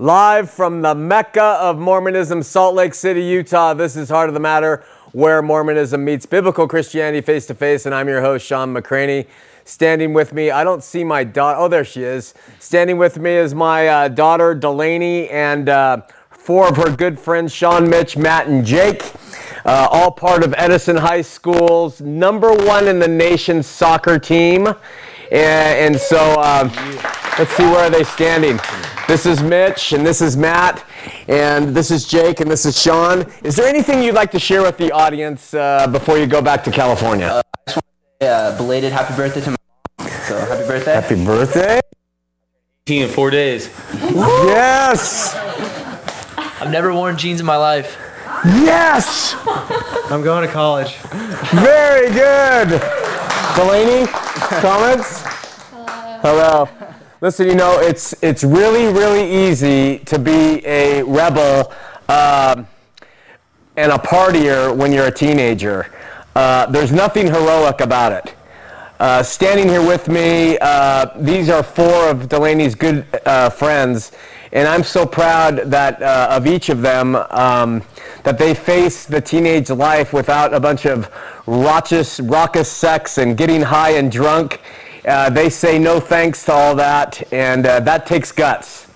[0.00, 3.74] Live from the Mecca of Mormonism, Salt Lake City, Utah.
[3.74, 7.84] This is Heart of the Matter, where Mormonism meets biblical Christianity face to face.
[7.84, 9.26] And I'm your host, Shawn McCraney.
[9.66, 11.58] Standing with me, I don't see my daughter.
[11.58, 12.32] Oh, there she is.
[12.60, 17.52] Standing with me is my uh, daughter, Delaney, and uh, four of her good friends,
[17.52, 19.12] Sean, Mitch, Matt, and Jake.
[19.66, 24.66] Uh, all part of Edison High School's number one in the nation soccer team.
[25.30, 26.68] And, and so um,
[27.38, 28.58] let's see where are they standing.
[29.06, 30.84] This is Mitch, and this is Matt,
[31.28, 33.26] and this is Jake, and this is Sean.
[33.42, 36.62] Is there anything you'd like to share with the audience uh, before you go back
[36.64, 37.26] to California?
[37.26, 37.86] Uh, I just want
[38.20, 39.56] to say uh, belated happy birthday to my
[39.98, 40.08] mom.
[40.08, 40.94] So happy birthday.
[40.94, 41.80] Happy birthday!
[42.88, 43.70] in four days.
[43.94, 45.34] Yes!
[46.60, 47.96] I've never worn jeans in my life.
[48.44, 49.34] Yes!
[50.10, 50.96] I'm going to college.
[51.52, 53.09] Very good.
[53.56, 54.06] Delaney,
[54.60, 55.22] comments?
[56.22, 56.68] Hello.
[57.20, 61.72] Listen, you know it's it's really really easy to be a rebel
[62.08, 62.66] um,
[63.76, 65.92] and a partier when you're a teenager.
[66.36, 68.34] Uh, there's nothing heroic about it.
[69.00, 74.12] Uh, standing here with me, uh, these are four of Delaney's good uh, friends,
[74.52, 77.82] and I'm so proud that uh, of each of them um,
[78.24, 81.10] that they face the teenage life without a bunch of
[81.46, 84.60] raucous, raucous sex and getting high and drunk.
[85.06, 88.86] Uh, they say no thanks to all that, and uh, that takes guts.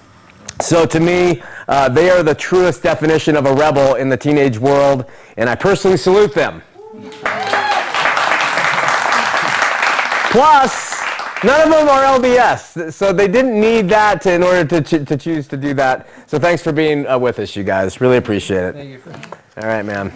[0.61, 4.59] So to me, uh, they are the truest definition of a rebel in the teenage
[4.59, 6.63] world, and I personally salute them.
[10.31, 10.94] Plus,
[11.44, 15.06] none of them are LDS, so they didn't need that to, in order to, ch-
[15.06, 16.09] to choose to do that.
[16.27, 18.00] So thanks for being uh, with us, you guys.
[18.00, 18.72] Really appreciate it.
[18.75, 19.00] Thank you.
[19.62, 20.10] All right, man.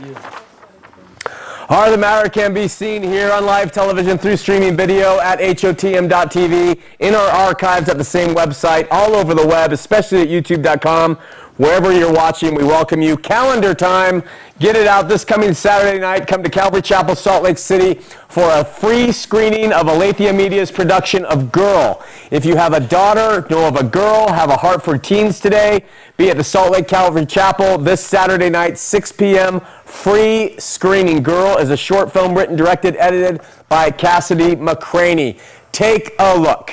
[1.69, 5.39] Heart of the Matter can be seen here on live television through streaming video at
[5.39, 11.19] hotm.tv, in our archives at the same website, all over the web, especially at youtube.com.
[11.59, 13.17] Wherever you're watching, we welcome you.
[13.17, 14.23] Calendar time.
[14.61, 16.29] Get it out this coming Saturday night.
[16.29, 17.95] Come to Calvary Chapel, Salt Lake City
[18.29, 22.01] for a free screening of Aletheia Media's production of Girl.
[22.31, 25.85] If you have a daughter, know of a girl, have a heart for teens today,
[26.17, 29.61] be at the Salt Lake Calvary Chapel this Saturday night, 6 p.m.
[29.85, 31.25] Free screening.
[31.25, 35.41] Girl is a short film written, directed, edited by Cassidy McCraney.
[35.73, 36.73] Take a look.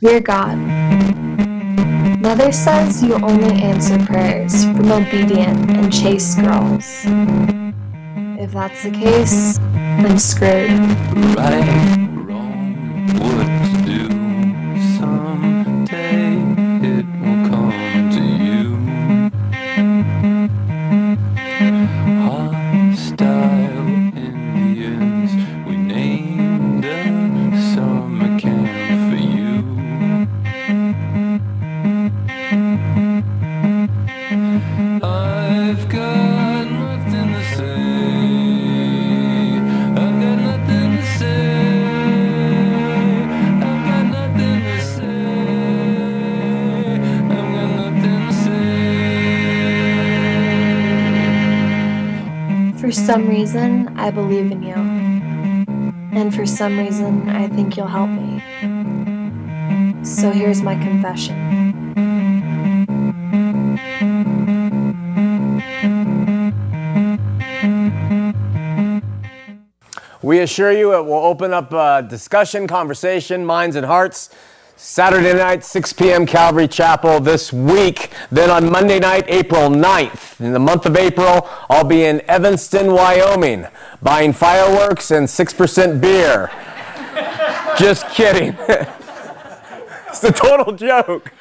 [0.00, 0.56] Dear God,
[2.24, 7.04] Mother says you only answer prayers from obedient and chaste girls.
[8.40, 10.70] If that's the case, I'm screwed.
[11.36, 13.33] right, wrong,
[53.44, 54.72] reason, I believe in you.
[56.18, 58.42] And for some reason, I think you'll help me.
[60.02, 61.36] So here's my confession.
[70.22, 74.30] We assure you it will open up uh, discussion, conversation, minds and hearts.
[74.76, 78.10] Saturday night, 6 p.m., Calvary Chapel this week.
[78.32, 82.92] Then on Monday night, April 9th, in the month of April, I'll be in Evanston,
[82.92, 83.68] Wyoming,
[84.02, 86.50] buying fireworks and 6% beer.
[87.78, 88.56] Just kidding.
[90.08, 91.32] it's a total joke.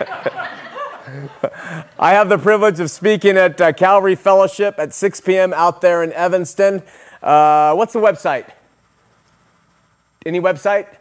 [1.98, 5.52] I have the privilege of speaking at uh, Calvary Fellowship at 6 p.m.
[5.52, 6.82] out there in Evanston.
[7.22, 8.50] Uh, what's the website?
[10.26, 10.96] Any website?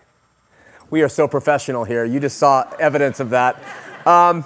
[0.92, 2.04] We are so professional here.
[2.04, 3.62] You just saw evidence of that.
[4.08, 4.44] Um,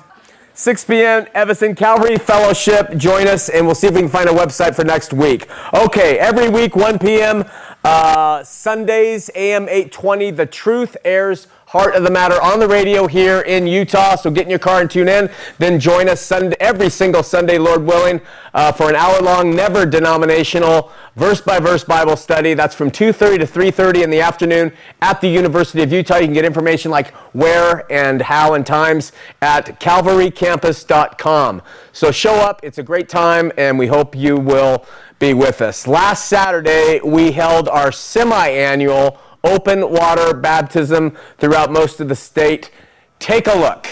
[0.56, 1.25] 6 p.m.
[1.34, 2.98] Evanston Calvary Fellowship.
[2.98, 5.48] Join us, and we'll see if we can find a website for next week.
[5.74, 7.45] Okay, every week, 1 p.m.
[7.86, 10.31] Uh, Sundays, AM 820.
[10.31, 14.16] The Truth airs Heart of the Matter on the radio here in Utah.
[14.16, 15.28] So get in your car and tune in.
[15.58, 18.22] Then join us Sunday, every single Sunday, Lord willing,
[18.54, 22.54] uh, for an hour-long, never denominational, verse-by-verse Bible study.
[22.54, 24.72] That's from 2:30 to 3:30 in the afternoon
[25.02, 26.18] at the University of Utah.
[26.18, 29.12] You can get information like where and how and times
[29.42, 31.64] at calvarycampus.com.
[31.92, 32.60] So show up.
[32.62, 34.86] It's a great time, and we hope you will
[35.18, 35.88] be with us.
[35.88, 42.72] Last Saturday, we held our semi-annual open water baptism throughout most of the state.
[43.19, 43.88] Take a look.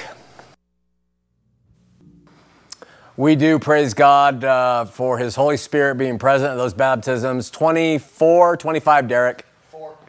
[3.17, 7.49] We do praise God uh, for His Holy Spirit being present at those baptisms.
[7.51, 9.45] 24, 25, Derek.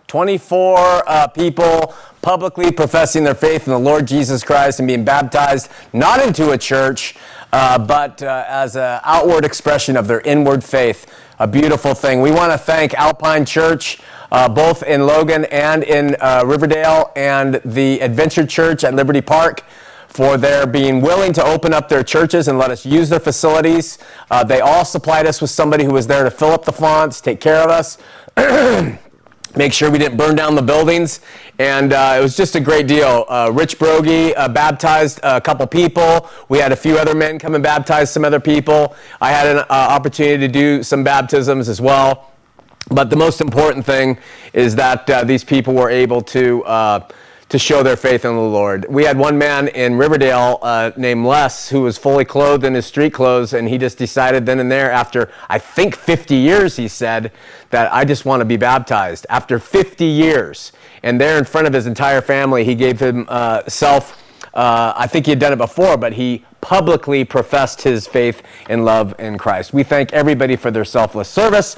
[0.07, 5.71] 24 uh, people publicly professing their faith in the Lord Jesus Christ and being baptized,
[5.93, 7.17] not into a church,
[7.53, 11.13] uh, but uh, as an outward expression of their inward faith.
[11.39, 12.21] A beautiful thing.
[12.21, 14.01] We want to thank Alpine Church
[14.33, 19.63] uh, both in Logan and in uh, Riverdale, and the Adventure Church at Liberty Park
[20.09, 23.99] for their being willing to open up their churches and let us use their facilities.
[24.31, 27.21] Uh, they all supplied us with somebody who was there to fill up the fonts,
[27.21, 27.99] take care of us.
[29.55, 31.21] make sure we didn't burn down the buildings.
[31.59, 33.27] And uh, it was just a great deal.
[33.29, 36.31] Uh, Rich Brogy uh, baptized a couple people.
[36.49, 38.97] We had a few other men come and baptize some other people.
[39.21, 42.32] I had an uh, opportunity to do some baptisms as well.
[42.91, 44.19] But the most important thing
[44.53, 47.09] is that uh, these people were able to, uh,
[47.49, 48.87] to show their faith in the Lord.
[48.89, 52.87] We had one man in Riverdale uh, named Les who was fully clothed in his
[52.87, 56.89] street clothes, and he just decided then and there, after I think 50 years, he
[56.89, 57.33] said,
[57.71, 59.27] that I just want to be baptized.
[59.31, 60.73] After 50 years.
[61.03, 64.19] And there in front of his entire family, he gave himself.
[64.55, 68.85] Uh, I think he had done it before, but he publicly professed his faith and
[68.85, 69.73] love in Christ.
[69.73, 71.77] We thank everybody for their selfless service.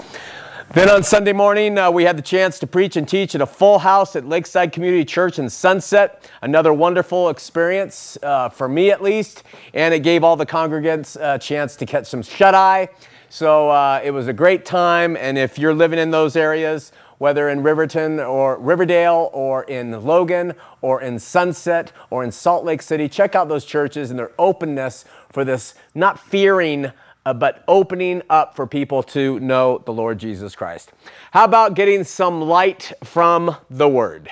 [0.74, 3.46] Then on Sunday morning, uh, we had the chance to preach and teach at a
[3.46, 6.28] full house at Lakeside Community Church in Sunset.
[6.42, 11.38] Another wonderful experience, uh, for me at least, and it gave all the congregants a
[11.38, 12.88] chance to catch some shut eye.
[13.28, 17.48] So uh, it was a great time, and if you're living in those areas, whether
[17.48, 23.08] in Riverton or Riverdale or in Logan or in Sunset or in Salt Lake City,
[23.08, 26.90] check out those churches and their openness for this not fearing
[27.26, 30.92] uh, but opening up for people to know the Lord Jesus Christ.
[31.30, 34.30] How about getting some light from the Word?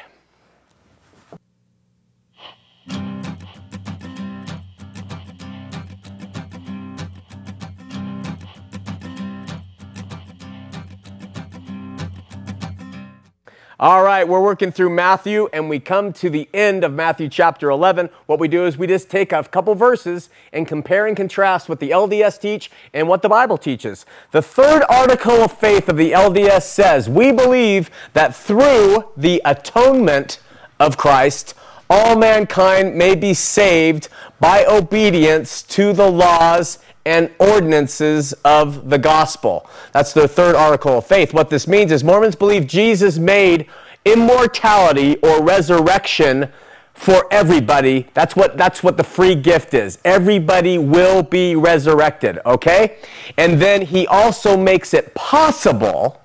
[13.83, 17.69] All right, we're working through Matthew and we come to the end of Matthew chapter
[17.69, 18.11] 11.
[18.27, 21.81] What we do is we just take a couple verses and compare and contrast what
[21.81, 24.07] the LDS teach and what the Bible teaches.
[24.31, 30.39] The third article of faith of the LDS says, We believe that through the atonement
[30.79, 31.55] of Christ,
[31.91, 39.69] all mankind may be saved by obedience to the laws and ordinances of the gospel.
[39.93, 41.35] That's the third article of faith.
[41.35, 43.67] What this means is Mormons believe Jesus made
[44.05, 46.49] immortality or resurrection
[46.95, 48.07] for everybody.
[48.15, 49.99] That's what that's what the free gift is.
[50.05, 52.99] Everybody will be resurrected, okay?
[53.37, 56.21] And then he also makes it possible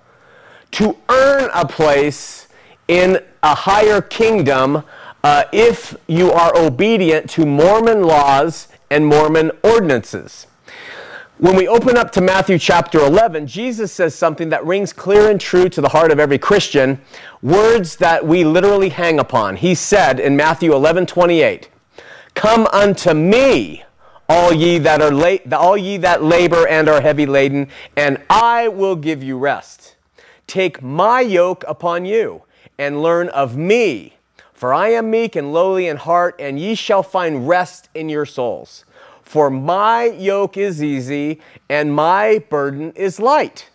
[0.72, 2.48] to earn a place
[2.88, 4.84] in a higher kingdom
[5.24, 10.48] uh, if you are obedient to Mormon laws and Mormon ordinances.
[11.40, 15.40] When we open up to Matthew chapter 11, Jesus says something that rings clear and
[15.40, 17.00] true to the heart of every Christian,
[17.44, 19.56] words that we literally hang upon.
[19.56, 21.70] He said in Matthew 11 28,
[22.34, 23.84] Come unto me,
[24.28, 28.68] all ye that are la- all ye that labor and are heavy laden, and I
[28.70, 29.96] will give you rest.
[30.48, 32.46] Take my yoke upon you,
[32.80, 34.16] and learn of me,
[34.56, 38.26] for I am meek and lowly in heart, and ye shall find rest in your
[38.26, 38.86] souls.
[39.28, 43.68] For my yoke is easy and my burden is light.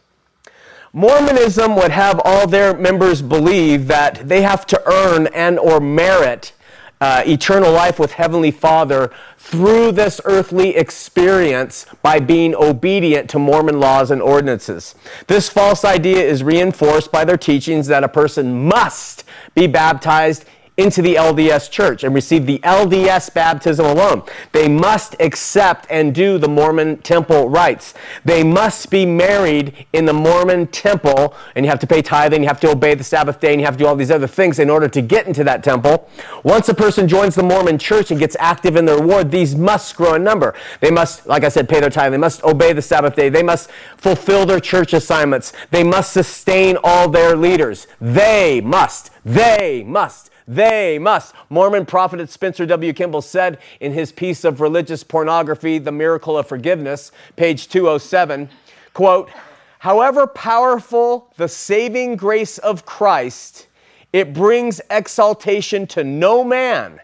[0.95, 6.55] Mormonism would have all their members believe that they have to earn and or merit
[7.03, 13.79] uh, eternal life with Heavenly Father through this earthly experience by being obedient to Mormon
[13.79, 14.95] laws and ordinances.
[15.27, 21.03] This false idea is reinforced by their teachings that a person must be baptized into
[21.03, 24.23] the LDS church and receive the LDS baptism alone.
[24.53, 27.93] They must accept and do the Mormon temple rites.
[28.25, 32.49] They must be married in the Mormon temple, and you have to pay tithing, you
[32.49, 34.59] have to obey the Sabbath day, and you have to do all these other things
[34.59, 36.09] in order to get into that temple.
[36.43, 39.95] Once a person joins the Mormon church and gets active in their ward, these must
[39.97, 40.55] grow in number.
[40.81, 43.29] They must, like I said, pay their tithing, They must obey the Sabbath day.
[43.29, 45.53] They must fulfill their church assignments.
[45.71, 47.87] They must sustain all their leaders.
[48.01, 49.11] They must.
[49.25, 50.32] They must.
[50.47, 51.35] They must.
[51.51, 52.93] Mormon prophet Spencer W.
[52.93, 58.49] Kimball said in his piece of religious pornography, The Miracle of Forgiveness, page 207,
[58.93, 59.31] quote,
[59.79, 63.67] However powerful the saving grace of Christ,
[64.13, 67.01] it brings exaltation to no man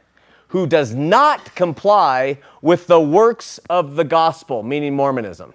[0.49, 5.53] who does not comply with the works of the gospel, meaning Mormonism.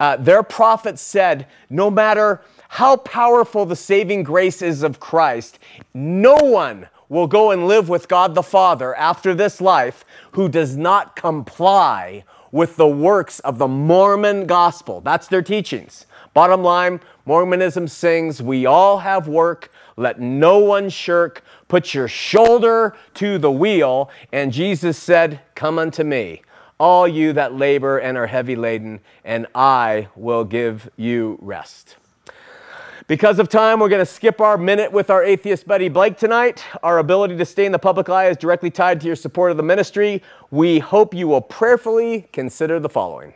[0.00, 2.40] Uh, their prophet said, no matter
[2.76, 5.58] how powerful the saving grace is of Christ,
[5.92, 10.74] no one will go and live with God the Father after this life who does
[10.74, 15.02] not comply with the works of the Mormon gospel.
[15.02, 16.06] That's their teachings.
[16.32, 21.44] Bottom line Mormonism sings, We all have work, let no one shirk.
[21.68, 24.08] Put your shoulder to the wheel.
[24.32, 26.40] And Jesus said, Come unto me,
[26.80, 31.96] all you that labor and are heavy laden, and I will give you rest.
[33.12, 36.64] Because of time, we're going to skip our minute with our atheist buddy Blake tonight.
[36.82, 39.58] Our ability to stay in the public eye is directly tied to your support of
[39.58, 40.22] the ministry.
[40.50, 43.34] We hope you will prayerfully consider the following.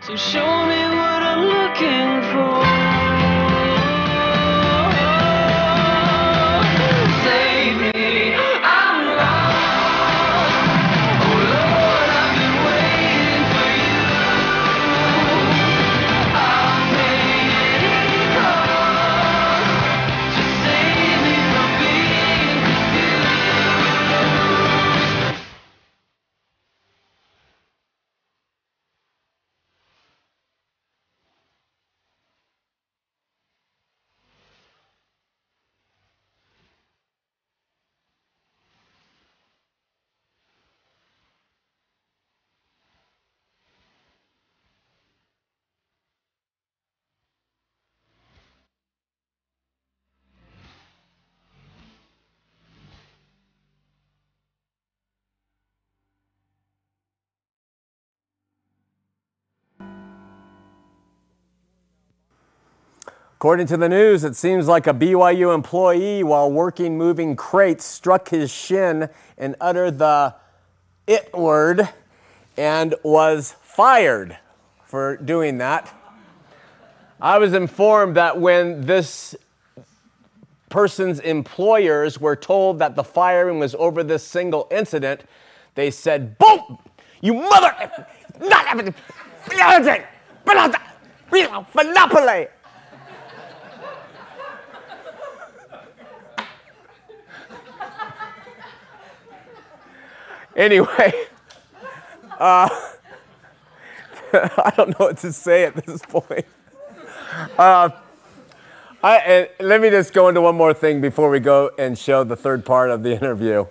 [0.00, 0.75] So show me
[63.36, 68.30] According to the news, it seems like a BYU employee, while working moving crates, struck
[68.30, 70.34] his shin and uttered the
[71.06, 71.86] it word
[72.56, 74.38] and was fired
[74.86, 75.94] for doing that.
[77.20, 79.36] I was informed that when this
[80.70, 85.24] person's employers were told that the firing was over this single incident,
[85.74, 86.78] they said, Boom!
[87.20, 88.06] You mother!
[88.40, 88.86] Not having
[91.74, 92.48] Monopoly!
[100.56, 101.12] Anyway,
[102.38, 102.68] uh,
[104.32, 106.46] I don't know what to say at this point.
[107.58, 107.90] Uh,
[109.04, 112.36] I, let me just go into one more thing before we go and show the
[112.36, 113.66] third part of the interview.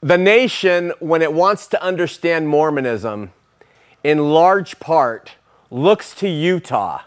[0.00, 3.30] The nation, when it wants to understand Mormonism,
[4.02, 5.32] in large part
[5.70, 7.02] looks to Utah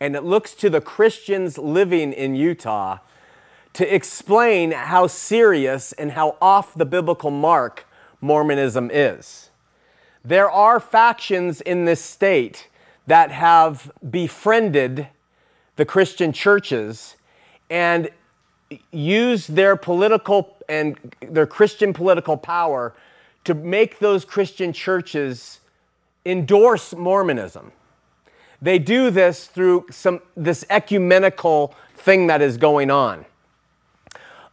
[0.00, 2.98] and it looks to the Christians living in Utah
[3.74, 7.86] to explain how serious and how off the biblical mark
[8.20, 9.50] Mormonism is.
[10.24, 12.68] There are factions in this state
[13.06, 15.08] that have befriended
[15.76, 17.16] the Christian churches
[17.70, 18.10] and
[18.92, 22.94] use their political and their Christian political power
[23.44, 25.60] to make those Christian churches
[26.24, 27.72] endorse Mormonism.
[28.62, 33.24] They do this through some this ecumenical thing that is going on.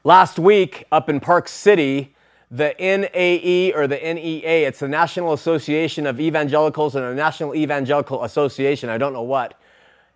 [0.07, 2.15] Last week up in Park City,
[2.49, 8.23] the NAE or the NEA, it's the National Association of Evangelicals and the National Evangelical
[8.23, 9.59] Association, I don't know what,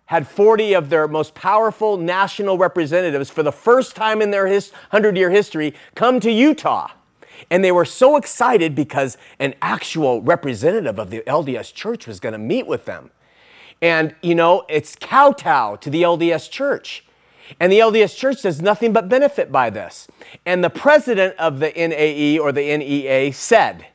[0.06, 5.14] had 40 of their most powerful national representatives for the first time in their 100
[5.14, 6.92] year history come to Utah.
[7.50, 12.32] And they were so excited because an actual representative of the LDS church was going
[12.32, 13.10] to meet with them.
[13.82, 17.04] And, you know, it's kowtow to the LDS church.
[17.60, 20.08] And the LDS church does nothing but benefit by this.
[20.46, 23.86] And the president of the NAE or the NEA said,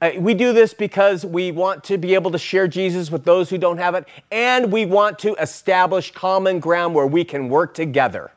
[0.00, 3.50] uh, we do this because we want to be able to share Jesus with those
[3.50, 7.74] who don't have it, and we want to establish common ground where we can work
[7.74, 8.30] together.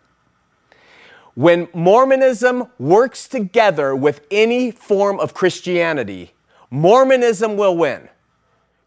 [1.35, 6.33] When Mormonism works together with any form of Christianity,
[6.71, 8.09] Mormonism will win,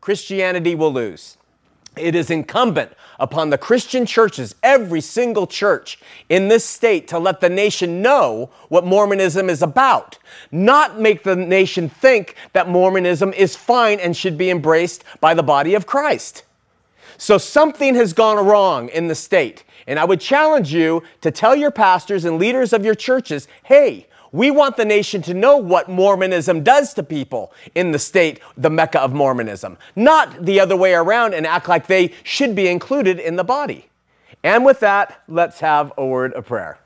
[0.01, 1.37] Christianity will lose.
[1.97, 7.41] It is incumbent upon the Christian churches, every single church in this state, to let
[7.41, 10.19] the nation know what Mormonism is about,
[10.51, 15.43] not make the nation think that Mormonism is fine and should be embraced by the
[15.43, 16.45] body of Christ.
[17.19, 19.65] So something has gone wrong in the state.
[19.87, 24.07] And I would challenge you to tell your pastors and leaders of your churches hey,
[24.35, 28.69] we want the nation to know what Mormonism does to people in the state, the
[28.69, 33.21] Mecca of Mormonism, not the other way around and act like they should be included
[33.21, 33.87] in the body.
[34.43, 36.79] And with that, let's have a word of prayer.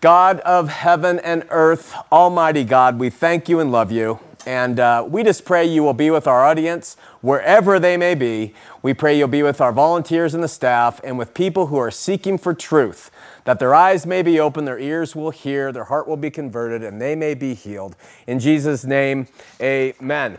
[0.00, 4.20] God of heaven and earth, Almighty God, we thank you and love you.
[4.46, 8.54] And uh, we just pray you will be with our audience wherever they may be.
[8.82, 11.90] We pray you'll be with our volunteers and the staff and with people who are
[11.90, 13.10] seeking for truth
[13.44, 16.82] that their eyes may be open, their ears will hear, their heart will be converted,
[16.82, 17.96] and they may be healed.
[18.26, 19.26] In Jesus' name,
[19.60, 20.38] amen.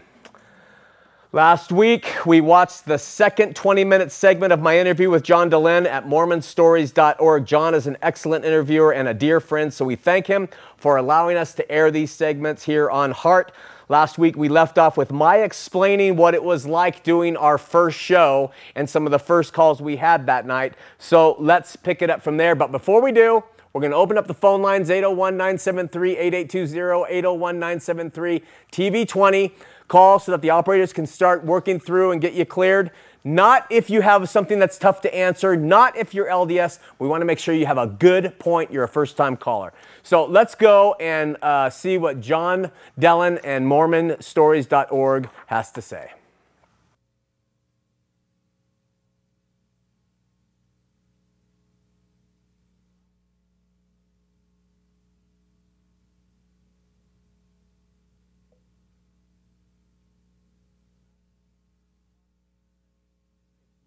[1.33, 5.87] Last week, we watched the second 20 minute segment of my interview with John Dehlin
[5.87, 7.45] at MormonStories.org.
[7.45, 11.37] John is an excellent interviewer and a dear friend, so we thank him for allowing
[11.37, 13.53] us to air these segments here on Heart.
[13.87, 17.97] Last week, we left off with my explaining what it was like doing our first
[17.97, 20.73] show and some of the first calls we had that night.
[20.97, 22.55] So let's pick it up from there.
[22.55, 23.41] But before we do,
[23.73, 29.51] we're going to open up the phone lines 801 973 8820, 801 973 TV20.
[29.87, 32.91] Call so that the operators can start working through and get you cleared.
[33.23, 36.79] Not if you have something that's tough to answer, not if you're LDS.
[36.97, 38.71] We want to make sure you have a good point.
[38.71, 39.73] You're a first time caller.
[40.01, 46.11] So let's go and uh, see what John Dehlin and MormonStories.org has to say.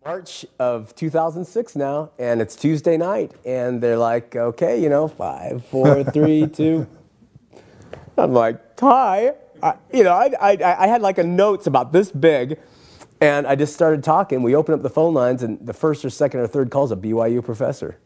[0.05, 5.65] March of 2006 now, and it's Tuesday night, and they're like, okay, you know, five,
[5.65, 6.87] four, three, two.
[8.19, 9.33] I'm like, hi.
[9.63, 12.59] I, you know, I, I, I had like a notes about this big,
[13.23, 14.43] and I just started talking.
[14.43, 16.97] We opened up the phone lines, and the first or second or third call's a
[16.97, 17.99] BYU professor.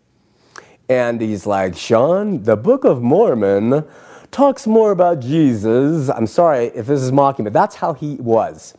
[0.88, 3.84] And he's like, Shawn, the Book of Mormon
[4.30, 6.08] talks more about Jesus.
[6.10, 8.74] I'm sorry if this is mocking, but that's how he was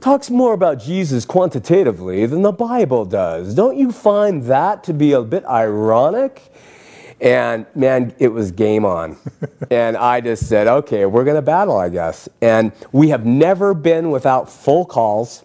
[0.00, 3.54] talks more about Jesus quantitatively than the Bible does.
[3.54, 6.52] Don't you find that to be a bit ironic?
[7.20, 9.18] And man, it was game on.
[9.70, 12.28] and I just said, okay, we're going to battle, I guess.
[12.40, 15.44] And we have never been without full calls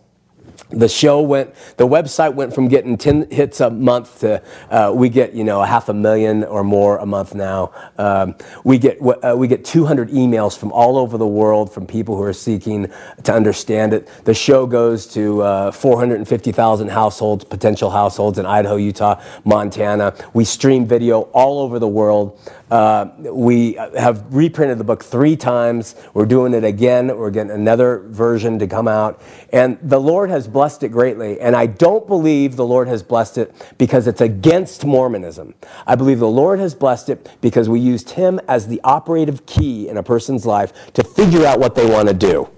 [0.69, 5.09] the show went the website went from getting 10 hits a month to uh, we
[5.09, 7.71] get you know a half a million or more a month now.
[7.97, 12.15] Um, we get uh, we get 200 emails from all over the world from people
[12.15, 12.91] who are seeking
[13.23, 14.07] to understand it.
[14.25, 20.13] The show goes to uh, 450,000 households potential households in Idaho Utah Montana.
[20.33, 22.39] We stream video all over the world
[22.71, 25.95] uh, we have reprinted the book three times.
[26.13, 27.15] We're doing it again.
[27.15, 29.21] We're getting another version to come out.
[29.53, 31.39] And the Lord has blessed it greatly.
[31.39, 35.53] And I don't believe the Lord has blessed it because it's against Mormonism.
[35.85, 39.87] I believe the Lord has blessed it because we used Him as the operative key
[39.87, 42.49] in a person's life to figure out what they want to do.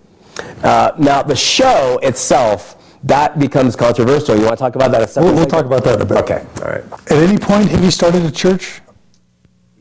[0.64, 4.36] Uh, now, the show itself that becomes controversial.
[4.36, 6.18] You want to talk about that a We'll, we'll talk about that a bit.
[6.18, 6.84] Okay, all right.
[7.12, 8.82] At any point, have you started a church?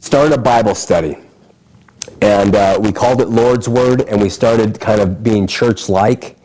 [0.07, 1.19] Started a Bible study.
[2.23, 6.37] And uh, we called it Lord's Word, and we started kind of being church like.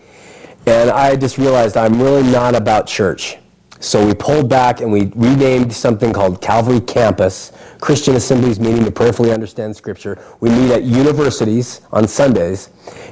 [0.65, 3.37] And I just realized I'm really not about church.
[3.79, 8.91] So we pulled back and we renamed something called Calvary Campus, Christian Assemblies meeting to
[8.91, 10.19] prayerfully understand Scripture.
[10.39, 12.69] We meet at universities on Sundays,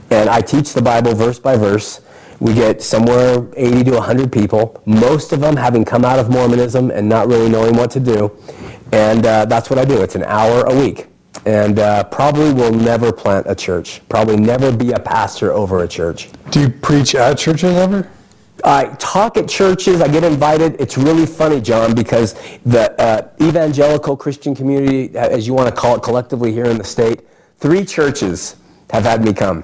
[0.10, 2.02] and I teach the Bible verse by verse.
[2.40, 6.90] We get somewhere 80 to 100 people, most of them having come out of Mormonism
[6.90, 8.32] and not really knowing what to do.
[8.92, 10.02] And uh, that's what I do.
[10.02, 11.08] It's an hour a week.
[11.46, 14.02] And uh, probably will never plant a church.
[14.10, 16.30] Probably never be a pastor over a church.
[16.50, 18.10] Do you preach at churches ever?
[18.64, 20.02] I talk at churches.
[20.02, 20.80] I get invited.
[20.82, 22.34] It's really funny, John, because
[22.66, 26.84] the uh, evangelical Christian community, as you want to call it collectively here in the
[26.84, 27.22] state,
[27.58, 28.58] three churches
[28.90, 29.64] have had me come.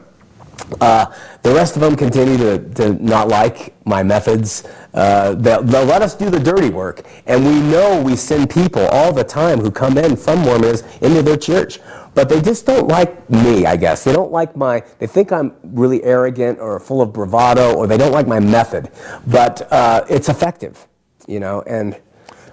[0.79, 1.05] Uh,
[1.41, 4.63] the rest of them continue to, to not like my methods.
[4.95, 7.05] Uh, they'll, they'll let us do the dirty work.
[7.27, 11.21] And we know we send people all the time who come in from Mormonism into
[11.21, 11.79] their church.
[12.15, 14.05] But they just don't like me, I guess.
[14.05, 17.97] They don't like my, they think I'm really arrogant or full of bravado, or they
[17.97, 18.89] don't like my method.
[19.27, 20.87] But uh, it's effective,
[21.27, 21.99] you know, and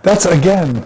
[0.03, 0.85] That's, again,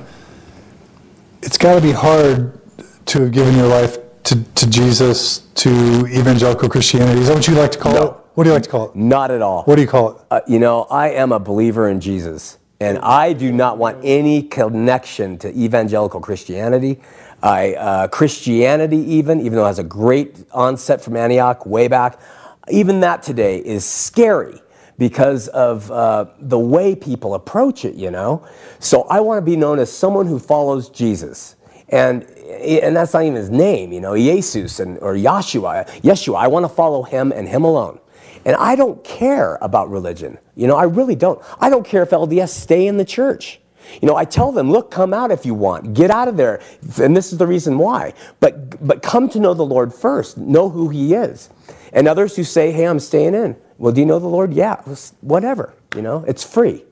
[1.40, 2.60] it's got to be hard
[3.06, 5.70] to have given your life to, to Jesus, to
[6.08, 7.20] evangelical Christianity.
[7.20, 8.02] Is that what you like to call No.
[8.04, 8.14] it?
[8.36, 8.94] What do you like to call it?
[8.94, 9.62] not at all.
[9.62, 10.16] What do you call it?
[10.30, 14.42] Uh, you know, I am a believer in Jesus, and I do not want any
[14.42, 17.00] connection to evangelical Christianity.
[17.42, 22.20] I, uh, Christianity, even, even though it has a great onset from Antioch way back,
[22.68, 24.60] even that today is scary
[24.98, 28.46] because of uh, the way people approach it, you know?
[28.80, 31.56] So I want to be known as someone who follows Jesus.
[31.88, 35.86] And, and that's not even his name, you know, Jesus and, or Yeshua.
[36.02, 37.98] Yeshua, I want to follow him and him alone.
[38.46, 40.38] And I don't care about religion.
[40.54, 41.42] You know, I really don't.
[41.60, 43.60] I don't care if LDS stay in the church.
[44.00, 45.94] You know, I tell them, look, come out if you want.
[45.94, 46.60] Get out of there.
[47.02, 48.14] And this is the reason why.
[48.40, 50.38] But but come to know the Lord first.
[50.38, 51.50] Know who he is.
[51.92, 53.56] And others who say, hey, I'm staying in.
[53.78, 54.54] Well, do you know the Lord?
[54.54, 54.76] Yeah.
[55.22, 55.74] Whatever.
[55.96, 56.84] You know, it's free.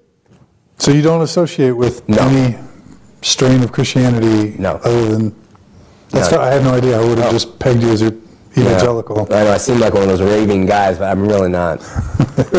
[0.78, 2.18] So you don't associate with No.
[2.18, 2.58] any
[3.22, 4.80] strain of Christianity No.
[4.82, 5.34] other than,
[6.10, 6.40] that's, No.
[6.40, 7.00] I had no idea.
[7.00, 8.10] I would have just pegged you as a
[8.56, 9.22] evangelical.
[9.32, 11.82] I know I seem like one of those raving guys, but I'm really not.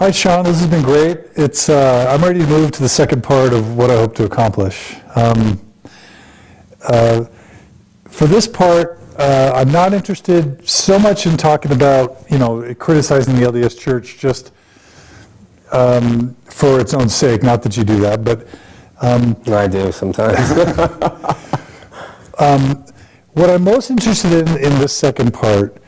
[0.00, 1.18] All right, Shawn, this has been great.
[1.36, 4.24] It's, uh, I'm ready to move to the second part of what I hope to
[4.24, 4.96] accomplish.
[5.14, 5.60] Um,
[6.88, 7.26] uh,
[8.08, 13.36] for this part, uh, I'm not interested so much in talking about, you know, criticizing
[13.36, 14.52] the LDS Church just
[15.72, 17.42] um, for its own sake.
[17.42, 18.48] Not that you do that, but
[19.46, 20.38] I do sometimes.
[23.32, 25.80] What I'm most interested in in this second part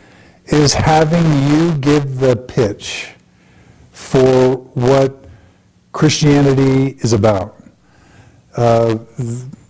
[0.47, 3.15] is having you give the pitch
[3.91, 5.25] for what
[5.91, 7.57] Christianity is about.
[8.57, 8.99] Uh,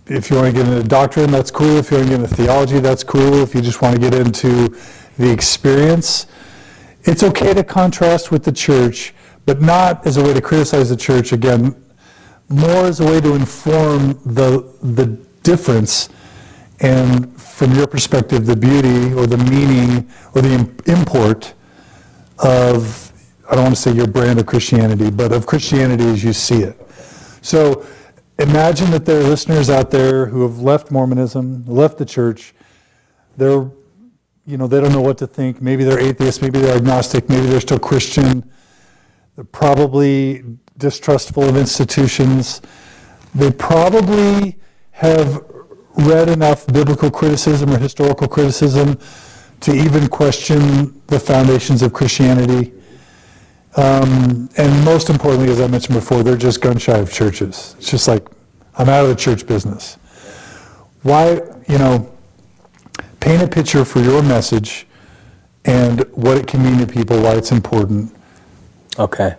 [0.05, 1.77] if you want to get into doctrine, that's cool.
[1.77, 3.41] If you want to get into theology, that's cool.
[3.41, 4.69] If you just want to get into
[5.17, 6.27] the experience,
[7.05, 9.15] it's okay to contrast with the church,
[9.47, 11.31] but not as a way to criticize the church.
[11.31, 11.75] Again,
[12.49, 15.05] more as a way to inform the the
[15.41, 16.09] difference
[16.83, 21.53] and from your perspective the beauty or the meaning or the import
[22.39, 23.11] of
[23.49, 26.63] I don't want to say your brand of Christianity, but of Christianity as you see
[26.63, 26.79] it.
[27.41, 27.85] So
[28.39, 32.53] imagine that there are listeners out there who have left Mormonism, left the church.
[33.35, 33.69] They're,
[34.45, 35.61] you know, they don't know what to think.
[35.61, 38.49] Maybe they're atheists, maybe they're agnostic, maybe they're still Christian.
[39.35, 40.43] They're probably
[40.77, 42.61] distrustful of institutions.
[43.35, 44.57] They probably
[44.91, 45.43] have
[45.95, 48.97] read enough biblical criticism or historical criticism
[49.61, 52.73] to even question the foundations of Christianity.
[53.75, 57.75] Um, and most importantly, as I mentioned before, they're just gun shy of churches.
[57.77, 58.27] It's just like,
[58.77, 59.95] I'm out of the church business.
[61.03, 62.11] Why, you know,
[63.19, 64.85] paint a picture for your message
[65.65, 68.13] and what it can mean to people, why it's important.
[68.99, 69.35] Okay.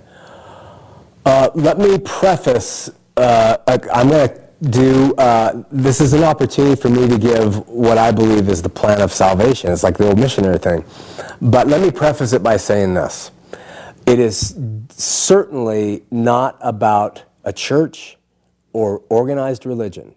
[1.27, 6.81] Uh, let me preface, uh, I- I'm going to do, uh, this is an opportunity
[6.81, 9.73] for me to give what I believe is the plan of salvation.
[9.73, 10.85] It's like the old missionary thing.
[11.41, 13.31] But let me preface it by saying this.
[14.07, 14.59] It is
[14.91, 18.17] certainly not about a church
[18.73, 20.15] or organized religion.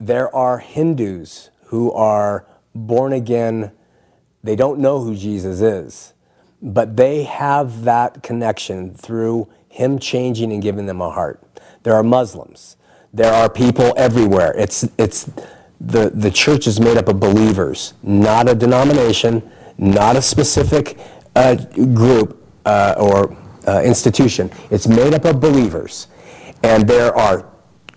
[0.00, 3.72] There are Hindus who are born again,
[4.42, 6.12] they don't know who Jesus is,
[6.60, 11.42] but they have that connection through Him changing and giving them a heart.
[11.82, 12.76] There are Muslims.
[13.14, 14.52] There are people everywhere.
[14.58, 15.30] It's, it's,
[15.80, 19.48] the, the church is made up of believers, not a denomination,
[19.78, 20.98] not a specific
[21.36, 21.54] uh,
[21.94, 23.36] group uh, or
[23.68, 24.50] uh, institution.
[24.72, 26.08] It's made up of believers.
[26.64, 27.46] And there are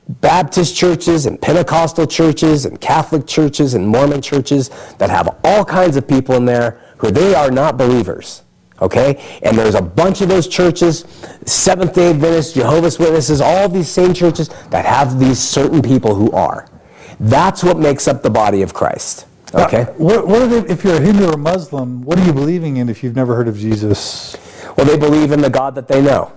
[0.07, 5.97] Baptist churches and Pentecostal churches and Catholic churches and Mormon churches that have all kinds
[5.97, 8.43] of people in there who they are not believers.
[8.81, 9.39] Okay?
[9.43, 11.05] And there's a bunch of those churches,
[11.45, 16.31] Seventh day Adventists, Jehovah's Witnesses, all these same churches that have these certain people who
[16.31, 16.67] are.
[17.19, 19.25] That's what makes up the body of Christ.
[19.53, 19.83] Okay?
[19.83, 22.33] Now, what, what are they, if you're a Hindu or a Muslim, what are you
[22.33, 24.37] believing in if you've never heard of Jesus?
[24.75, 26.31] Well, they believe in the God that they know,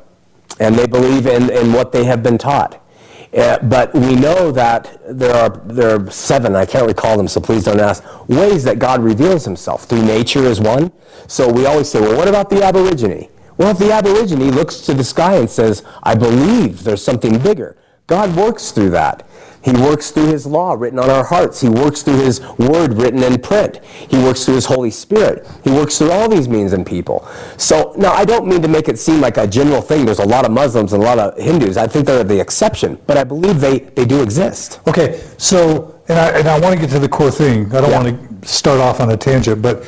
[0.59, 2.83] and they believe in, in what they have been taught.
[3.33, 7.65] But we know that there are, there are seven, I can't recall them, so please
[7.65, 9.85] don't ask, ways that God reveals himself.
[9.85, 10.93] Through nature is one.
[11.29, 13.29] So we always say, well, what about the Aborigine?
[13.57, 17.77] Well, if the Aborigine looks to the sky and says, I believe there's something bigger,
[18.07, 19.27] God works through that.
[19.63, 21.61] He works through His law written on our hearts.
[21.61, 23.85] He works through His word written in print.
[23.85, 25.47] He works through His Holy Spirit.
[25.65, 27.29] He works through all these means and people.
[27.59, 30.07] So now I don't mean to make it seem like a general thing.
[30.07, 31.77] There's a lot of Muslims and a lot of Hindus.
[31.77, 34.81] I think they're the exception, but I believe they, they do exist.
[34.89, 37.67] Okay, so, and I, and I want to get to the core thing.
[37.75, 38.03] I don't Yeah.
[38.03, 39.85] want to start off on a tangent, but,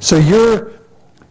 [0.00, 0.72] so you're,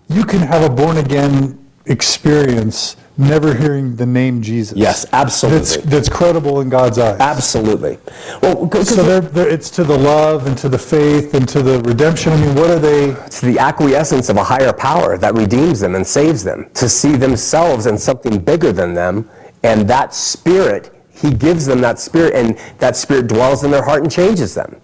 [0.07, 4.77] you can have a born-again experience never hearing the name Jesus.
[4.77, 5.59] Yes, absolutely.
[5.59, 7.19] That's, that's credible in God's eyes.
[7.19, 7.97] Absolutely.
[8.41, 11.81] Well, So they're, they're, it's to the love and to the faith and to the
[11.81, 12.33] redemption.
[12.33, 13.11] I mean, what are they?
[13.25, 17.15] it's the acquiescence of a higher power that redeems them and saves them to see
[17.15, 19.29] themselves in something bigger than them
[19.63, 24.01] and that spirit he gives them that spirit and that spirit dwells in their heart
[24.01, 24.81] and changes them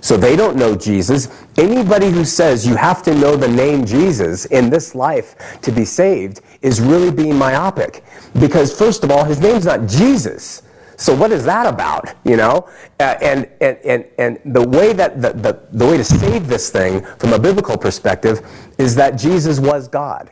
[0.00, 1.28] so they don't know jesus.
[1.56, 5.84] Anybody who says you have to know the name jesus in this life to be
[5.84, 8.04] saved is really being myopic.
[8.38, 10.62] Because first of all his name's not jesus.
[10.98, 12.68] So what is that about you know?
[13.00, 16.70] Uh, and, and and and the way that the, the, the way to save this
[16.70, 18.40] thing from a biblical perspective
[18.78, 20.30] is that jesus was god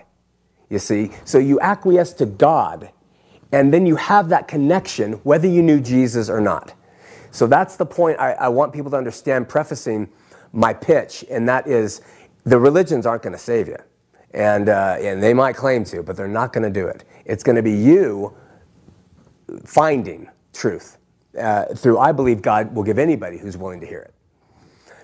[0.70, 1.12] you see?
[1.24, 2.90] So you acquiesce to god
[3.52, 6.74] and then you have that connection whether you knew jesus or not
[7.34, 10.08] so that's the point I, I want people to understand prefacing
[10.52, 12.00] my pitch and that is
[12.44, 13.76] the religions aren't going to save you.
[14.32, 17.02] And, uh, and they might claim to but they're not going to do it.
[17.24, 18.36] It's going to be you
[19.64, 20.98] finding truth
[21.38, 24.14] uh, through i believe god will give anybody who's willing to hear it.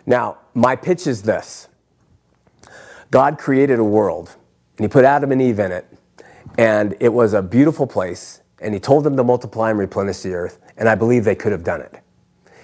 [0.06, 1.66] Now my pitch is this.
[3.10, 4.36] God created a world
[4.78, 5.84] and he put adam and eve in it
[6.56, 10.32] and it was a beautiful place and he told them to multiply and replenish the
[10.32, 12.00] earth and i believe they could have done it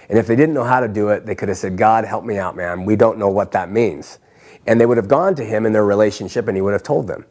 [0.08, 2.24] and if they didn't know how to do it they could have said god help
[2.24, 2.84] me out man.
[2.84, 4.18] We don't know what that means.
[4.66, 7.06] And they would have gone to him in their relationship and he would have told
[7.06, 7.24] them.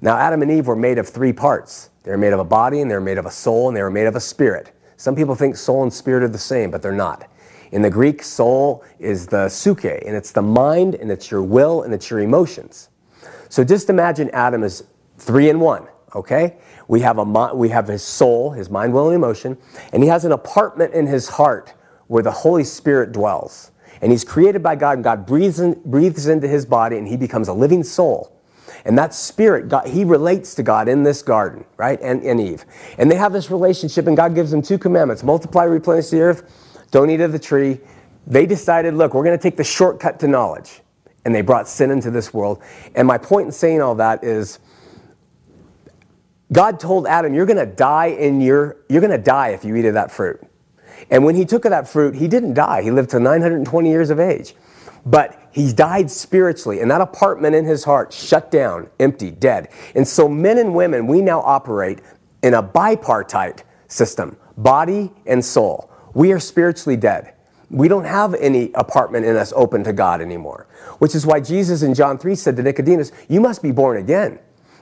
[0.00, 1.90] Now adam and eve were made of three parts.
[2.02, 3.82] They were made of a body and they were made of a soul and they
[3.82, 4.72] were made of a spirit.
[4.96, 7.28] Some people think soul and spirit are the same but they're not.
[7.70, 11.82] In the greek soul is the suke and it's the mind and it's your will
[11.82, 12.88] and it's your emotions.
[13.48, 14.84] So just imagine Adam is
[15.18, 16.56] three in one, okay?
[16.88, 19.56] We have, a, we have his soul, his mind, will, and emotion,
[19.92, 21.74] and he has an apartment in his heart
[22.06, 23.70] where the Holy Spirit dwells.
[24.00, 27.16] And he's created by God, and God breathes, in, breathes into his body, and he
[27.16, 28.36] becomes a living soul.
[28.84, 32.00] And that spirit, God, he relates to God in this garden, right?
[32.00, 32.64] And, and Eve.
[32.98, 36.88] And they have this relationship, and God gives them two commandments multiply, replenish the earth,
[36.90, 37.80] don't eat of the tree.
[38.26, 40.80] They decided, look, we're going to take the shortcut to knowledge
[41.24, 42.62] and they brought sin into this world.
[42.94, 44.58] And my point in saying all that is
[46.52, 49.74] God told Adam, you're going to die in your you're going to die if you
[49.76, 50.40] eat of that fruit.
[51.10, 52.82] And when he took of that fruit, he didn't die.
[52.82, 54.54] He lived to 920 years of age.
[55.04, 59.68] But he died spiritually, and that apartment in his heart shut down, empty, dead.
[59.94, 62.00] And so men and women, we now operate
[62.42, 65.90] in a bipartite system, body and soul.
[66.14, 67.34] We are spiritually dead.
[67.70, 70.66] We don't have any apartment in us open to God anymore,
[70.98, 74.38] which is why Jesus in John 3 said to Nicodemus, You must be born again.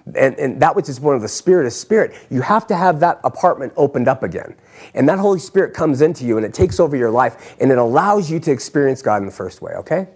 [0.06, 2.14] And, and that which is born of the Spirit is Spirit.
[2.30, 4.54] You have to have that apartment opened up again.
[4.94, 7.78] And that Holy Spirit comes into you and it takes over your life and it
[7.78, 10.08] allows you to experience God in the first way, okay?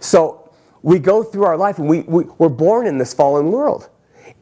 [0.00, 0.50] So
[0.82, 3.88] we go through our life and we, we, we're born in this fallen world.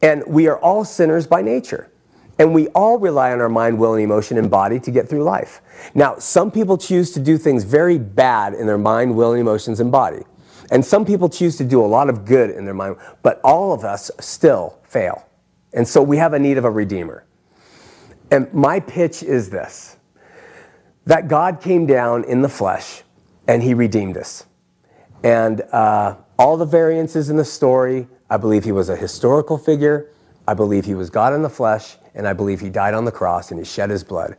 [0.01, 1.91] And we are all sinners by nature.
[2.37, 5.23] And we all rely on our mind, will, and emotion and body to get through
[5.23, 5.61] life.
[5.93, 9.79] Now, some people choose to do things very bad in their mind, will, and emotions
[9.79, 10.23] and body.
[10.71, 13.71] And some people choose to do a lot of good in their mind, but all
[13.71, 15.27] of us still fail.
[15.73, 17.25] And so we have a need of a redeemer.
[18.31, 19.97] And my pitch is this
[21.05, 23.03] that God came down in the flesh
[23.47, 24.45] and he redeemed us.
[25.23, 30.09] And uh, all the variances in the story, I believe he was a historical figure.
[30.47, 33.11] I believe he was God in the flesh, and I believe he died on the
[33.11, 34.37] cross and he shed his blood,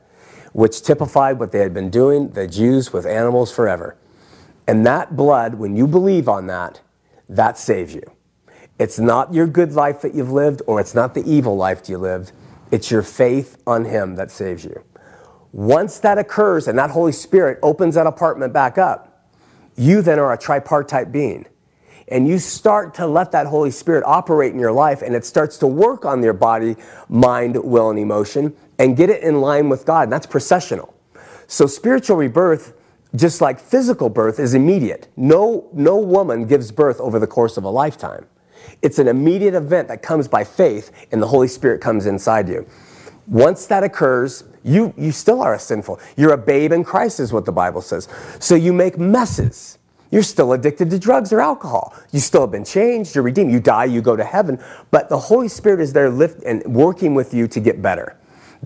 [0.53, 3.97] which typified what they had been doing, the Jews, with animals forever.
[4.67, 6.81] And that blood, when you believe on that,
[7.29, 8.03] that saves you.
[8.79, 11.99] It's not your good life that you've lived, or it's not the evil life you
[11.99, 12.33] lived.
[12.71, 14.83] It's your faith on him that saves you.
[15.53, 19.31] Once that occurs and that Holy Spirit opens that apartment back up,
[19.77, 21.47] you then are a tripartite being.
[22.09, 25.59] And you start to let that Holy Spirit operate in your life, and it starts
[25.59, 26.77] to work on your body,
[27.09, 30.05] mind, will, and emotion, and get it in line with God.
[30.05, 30.95] And that's processional.
[31.47, 32.75] So spiritual rebirth,
[33.17, 35.09] just like physical birth, is immediate.
[35.17, 38.27] No, no woman gives birth over the course of a lifetime.
[38.83, 42.67] It's an immediate event that comes by faith, and the Holy Spirit comes inside you.
[43.27, 45.99] Once that occurs, you, you still are a sinful.
[46.17, 48.09] You're a babe in Christ, is what the Bible says.
[48.39, 49.79] So you make messes.
[50.11, 51.95] You're still addicted to drugs or alcohol.
[52.13, 53.15] You still have been changed.
[53.15, 53.51] You're redeemed.
[53.51, 54.63] You die, you go to heaven.
[54.91, 58.17] But the Holy Spirit is there lift and working with you to get better.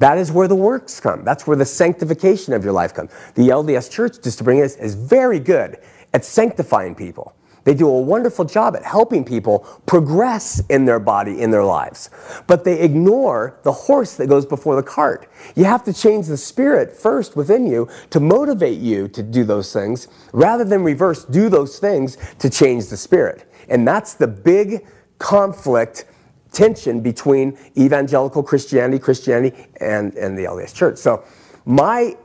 [0.00, 1.24] That is where the works come.
[1.24, 3.10] That's where the sanctification of your life comes.
[3.34, 5.78] The LDS Church, just to bring this, is very good
[6.14, 7.36] at sanctifying people.
[7.64, 12.08] They do a wonderful job at helping people progress in their body, in their lives.
[12.46, 15.30] But they ignore the horse that goes before the cart.
[15.54, 19.70] You have to change the spirit first within you to motivate you to do those
[19.70, 23.52] things rather than reverse, do those things to change the spirit.
[23.68, 24.86] And that's the big
[25.18, 26.06] conflict
[26.52, 30.98] tension between evangelical Christianity, Christianity, and, and the LDS Church.
[30.98, 31.24] So
[31.64, 32.16] my,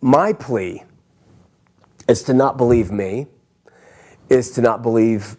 [0.00, 0.82] my plea
[2.08, 3.26] is to not believe me,
[4.28, 5.36] is to not believe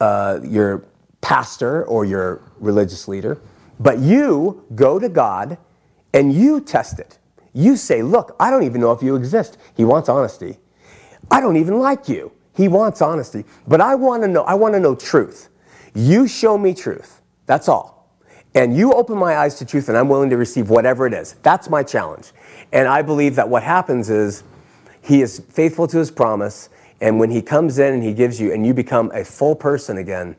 [0.00, 0.84] uh, your
[1.20, 3.40] pastor or your religious leader,
[3.80, 5.58] but you go to God
[6.12, 7.18] and you test it.
[7.52, 9.56] You say, Look, I don't even know if you exist.
[9.76, 10.58] He wants honesty.
[11.30, 12.32] I don't even like you.
[12.54, 13.44] He wants honesty.
[13.66, 15.48] But I want to know, I want to know truth.
[15.94, 17.20] You show me truth.
[17.46, 18.08] That's all.
[18.54, 21.34] And you open my eyes to truth, and I'm willing to receive whatever it is.
[21.42, 22.32] That's my challenge.
[22.72, 24.44] And I believe that what happens is
[25.02, 26.68] he is faithful to his promise,
[27.00, 29.98] and when he comes in and he gives you, and you become a full person
[29.98, 30.36] again,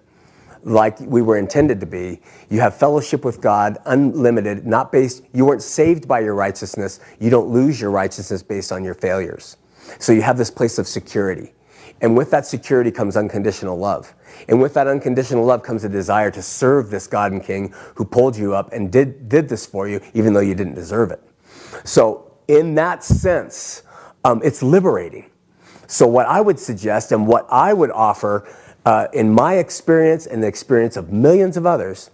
[0.63, 5.46] like we were intended to be, you have fellowship with God, unlimited, not based, you
[5.46, 7.00] weren't saved by your righteousness.
[7.20, 9.58] You don't lose your righteousness based on your failures.
[10.00, 11.54] So you have this place of security.
[12.02, 14.14] And with that security comes unconditional love.
[14.48, 18.06] And with that unconditional love comes a desire to serve this God and King who
[18.06, 21.21] pulled you up and did, did this for you, even though you didn't deserve it.
[21.84, 23.84] So, in that sense,
[24.24, 25.30] um, it's liberating.
[25.88, 28.48] So, what I would suggest and what I would offer
[28.86, 32.12] uh, in my experience and the experience of millions of others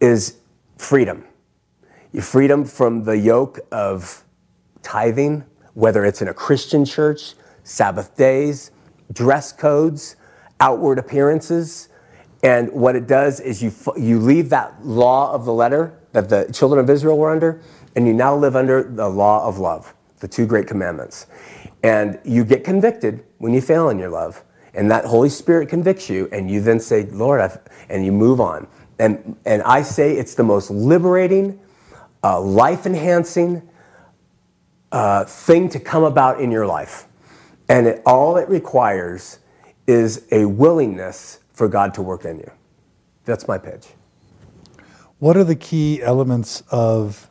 [0.00, 0.36] is
[0.78, 1.24] freedom.
[2.20, 4.24] Freedom from the yoke of
[4.82, 8.70] tithing, whether it's in a Christian church, Sabbath days,
[9.12, 10.16] dress codes,
[10.60, 11.88] outward appearances.
[12.42, 16.50] And what it does is you, you leave that law of the letter that the
[16.52, 17.60] children of Israel were under,
[17.94, 21.26] and you now live under the law of love, the two great commandments.
[21.82, 24.42] And you get convicted when you fail in your love.
[24.74, 28.40] And that Holy Spirit convicts you, and you then say, Lord, I've, and you move
[28.40, 28.66] on.
[28.98, 31.58] And, and I say it's the most liberating,
[32.22, 33.66] uh, life enhancing
[34.92, 37.06] uh, thing to come about in your life.
[37.68, 39.38] And it, all it requires
[39.86, 42.50] is a willingness for God to work in you.
[43.24, 43.88] That's my pitch.
[45.18, 47.30] What are the key elements of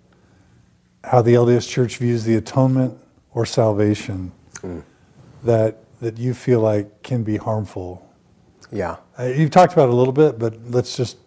[1.04, 2.98] how the LDS Church views the atonement
[3.34, 4.84] or salvation mm.
[5.44, 8.02] that that you feel like can be harmful?
[8.72, 11.18] Yeah, uh, you've talked about it a little bit, but let's just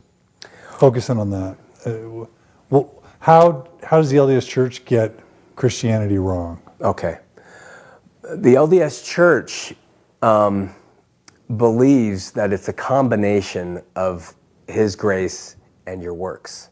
[0.72, 1.56] focus in on that.
[1.86, 2.26] Uh,
[2.70, 5.18] well, how how does the LDS Church get
[5.54, 6.60] Christianity wrong?
[6.80, 7.18] Okay,
[8.22, 9.74] the LDS Church.
[10.20, 10.74] Um,
[11.56, 14.34] believes that it's a combination of
[14.66, 15.56] His grace
[15.86, 16.70] and your works.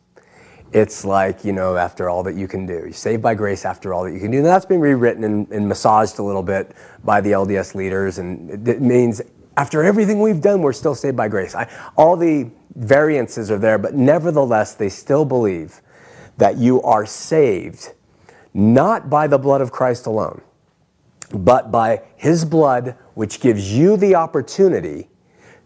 [0.72, 2.74] It's like, you know, after all that you can do.
[2.74, 4.38] You're saved by grace after all that you can do.
[4.38, 6.72] And that's been rewritten and, and massaged a little bit
[7.04, 8.18] by the LDS leaders.
[8.18, 9.22] And it means
[9.56, 11.54] after everything we've done, we're still saved by grace.
[11.54, 15.80] I, all the variances are there, but nevertheless, they still believe
[16.36, 17.92] that you are saved
[18.52, 20.42] not by the blood of Christ alone,
[21.32, 25.08] but by his blood, which gives you the opportunity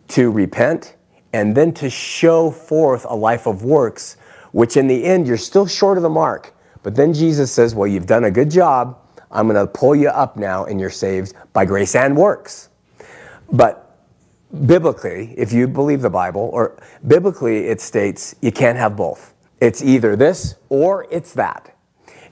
[0.09, 0.97] to repent
[1.33, 4.17] and then to show forth a life of works,
[4.53, 6.55] which in the end you're still short of the mark.
[6.83, 8.99] But then Jesus says, Well, you've done a good job.
[9.31, 12.69] I'm going to pull you up now, and you're saved by grace and works.
[13.53, 13.97] But
[14.67, 19.35] biblically, if you believe the Bible, or biblically, it states you can't have both.
[19.61, 21.77] It's either this or it's that.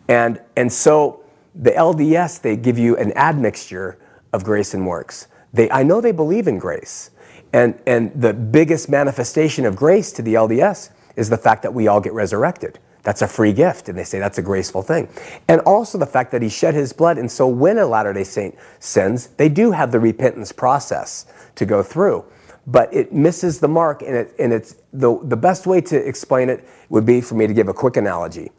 [0.08, 1.22] And, and so
[1.54, 3.98] the LDS, they give you an admixture
[4.32, 5.26] of grace and works.
[5.52, 7.10] They, I know they believe in grace.
[7.52, 11.88] And, and the biggest manifestation of grace to the LDS is the fact that we
[11.88, 12.78] all get resurrected.
[13.02, 15.08] That's a free gift, and they say that's a graceful thing.
[15.48, 18.24] And also the fact that he shed his blood, and so when a Latter day
[18.24, 22.24] Saint sins, they do have the repentance process to go through.
[22.66, 26.50] But it misses the mark, and, it, and it's the, the best way to explain
[26.50, 28.50] it would be for me to give a quick analogy.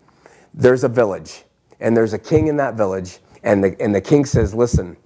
[0.54, 1.44] There's a village,
[1.80, 4.98] and there's a king in that village, and the, and the king says, Listen,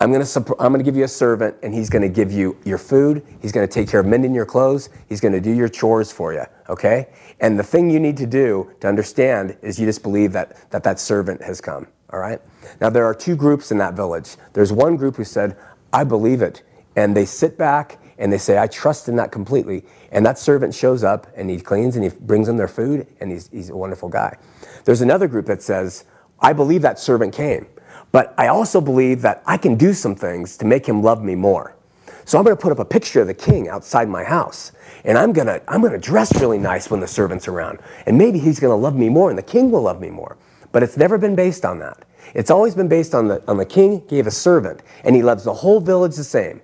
[0.00, 2.30] I'm going to I'm going to give you a servant, and he's going to give
[2.30, 3.24] you your food.
[3.40, 4.90] He's going to take care of mending your clothes.
[5.08, 6.44] He's going to do your chores for you.
[6.68, 7.08] Okay?
[7.40, 10.84] And the thing you need to do to understand is you just believe that that,
[10.84, 11.88] that servant has come.
[12.10, 12.40] All right?
[12.80, 14.36] Now, there are two groups in that village.
[14.52, 15.56] There's one group who said,
[15.92, 16.62] I believe it.
[16.94, 19.84] And they sit back and they say, I trust in that completely.
[20.10, 23.30] And that servant shows up and he cleans and he brings them their food and
[23.30, 24.36] he's, he's a wonderful guy.
[24.88, 26.06] There's another group that says,
[26.40, 27.66] I believe that servant came,
[28.10, 31.34] but I also believe that I can do some things to make him love me
[31.34, 31.76] more.
[32.24, 34.72] So I'm going to put up a picture of the king outside my house.
[35.04, 37.80] And I'm going to I'm going to dress really nice when the servant's around.
[38.06, 40.38] And maybe he's going to love me more and the king will love me more.
[40.72, 42.06] But it's never been based on that.
[42.32, 45.44] It's always been based on the, on the king gave a servant and he loves
[45.44, 46.62] the whole village the same.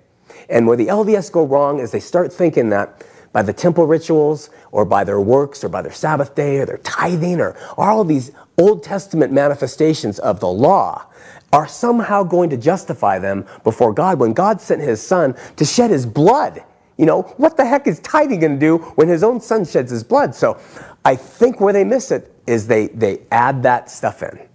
[0.49, 3.05] And where the LDS go wrong is they start thinking that
[3.35, 6.77] by the temple rituals or by their works or by their Sabbath day or their
[6.77, 11.05] tithing or all of these Old Testament manifestations of the law
[11.51, 15.91] are somehow going to justify them before God when God sent his son to shed
[15.91, 16.63] his blood.
[16.95, 19.91] You know, what the heck is tithing going to do when his own son sheds
[19.91, 20.33] his blood?
[20.33, 20.57] So
[21.03, 24.47] I think where they miss it is they, they add that stuff in.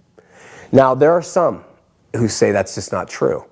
[0.71, 1.63] Now, there are some
[2.15, 3.45] who say that's just not true.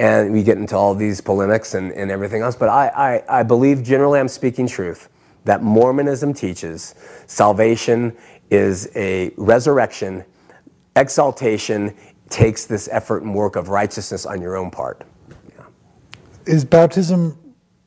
[0.00, 2.56] And we get into all these polemics and, and everything else.
[2.56, 5.10] But I, I, I believe, generally, I'm speaking truth,
[5.44, 6.94] that Mormonism teaches
[7.26, 8.16] salvation
[8.50, 10.24] is a resurrection,
[10.96, 11.94] exaltation
[12.30, 15.02] takes this effort and work of righteousness on your own part.
[16.46, 17.36] Is baptism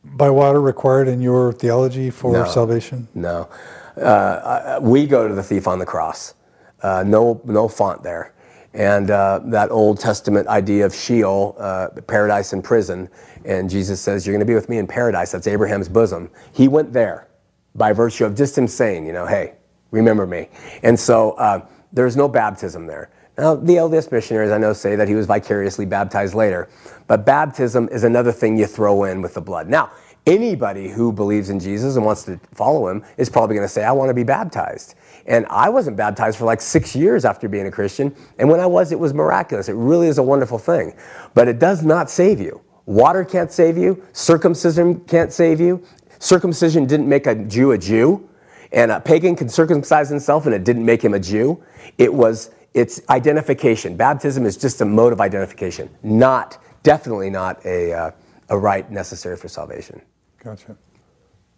[0.03, 2.45] by water required in your theology for No.
[2.45, 3.07] salvation?
[3.15, 3.49] No.
[3.97, 6.35] Uh, we go to the thief on the cross.
[6.83, 8.33] Uh, no, no font there.
[8.73, 13.09] And uh, that Old Testament idea of Sheol, uh, paradise and prison,
[13.45, 15.31] and Jesus says, You're going to be with me in paradise.
[15.31, 16.29] That's Abraham's bosom.
[16.53, 17.27] He went there
[17.75, 19.53] by virtue of just him saying, You know, hey,
[19.91, 20.49] remember me.
[20.81, 23.11] And so uh, there's no baptism there.
[23.37, 26.69] Now, the LDS missionaries I know say that he was vicariously baptized later,
[27.07, 29.67] but baptism is another thing you throw in with the blood.
[29.67, 29.91] Now,
[30.27, 33.83] anybody who believes in Jesus and wants to follow him is probably going to say,
[33.83, 34.95] I want to be baptized.
[35.25, 38.15] And I wasn't baptized for like six years after being a Christian.
[38.39, 39.69] And when I was, it was miraculous.
[39.69, 40.93] It really is a wonderful thing.
[41.33, 42.61] But it does not save you.
[42.85, 44.03] Water can't save you.
[44.11, 45.85] Circumcision can't save you.
[46.19, 48.29] Circumcision didn't make a Jew a Jew.
[48.73, 51.63] And a pagan can circumcise himself and it didn't make him a Jew.
[51.97, 53.95] It was, it's identification.
[53.95, 58.11] Baptism is just a mode of identification, not, definitely not a, uh,
[58.49, 60.01] a rite necessary for salvation.
[60.43, 60.75] Gotcha.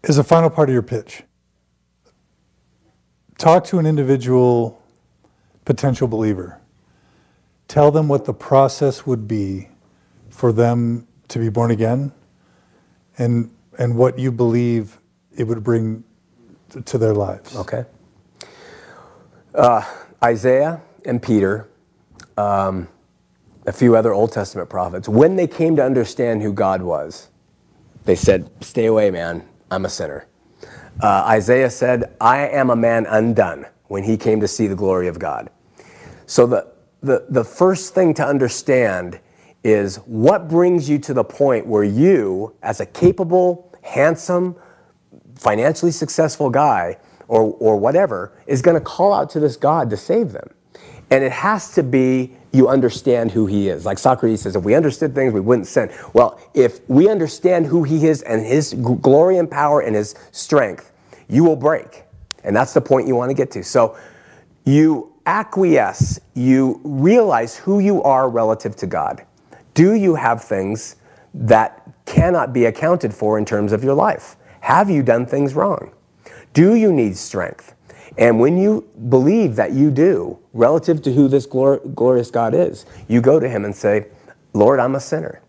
[0.03, 1.23] Is the final part of your pitch.
[3.37, 4.81] Talk to an individual
[5.65, 6.59] potential believer.
[7.67, 9.69] Tell them what the process would be
[10.29, 12.11] for them to be born again
[13.17, 14.99] and, and what you believe
[15.35, 16.03] it would bring
[16.85, 17.55] to their lives.
[17.55, 17.85] Okay.
[19.53, 19.83] Uh,
[20.23, 21.67] Isaiah and Peter,
[22.37, 22.87] um,
[23.65, 27.29] a few other Old Testament prophets, when they came to understand who God was,
[28.03, 29.47] they said, Stay away, man.
[29.71, 30.27] I'm a sinner.
[31.01, 35.07] Uh, Isaiah said, I am a man undone when he came to see the glory
[35.07, 35.49] of God.
[36.25, 36.67] So the,
[37.01, 39.19] the, the first thing to understand
[39.63, 44.55] is what brings you to the point where you, as a capable, handsome,
[45.35, 49.97] financially successful guy or, or whatever, is going to call out to this God to
[49.97, 50.49] save them.
[51.11, 53.85] And it has to be you understand who he is.
[53.85, 55.91] Like Socrates says, if we understood things, we wouldn't sin.
[56.13, 60.91] Well, if we understand who he is and his glory and power and his strength,
[61.27, 62.03] you will break.
[62.43, 63.63] And that's the point you want to get to.
[63.63, 63.97] So
[64.63, 69.25] you acquiesce, you realize who you are relative to God.
[69.73, 70.95] Do you have things
[71.33, 74.37] that cannot be accounted for in terms of your life?
[74.61, 75.91] Have you done things wrong?
[76.53, 77.74] Do you need strength?
[78.17, 82.85] And when you believe that you do, relative to who this glor- glorious God is,
[83.07, 84.07] you go to Him and say,
[84.53, 85.41] Lord, I'm a sinner.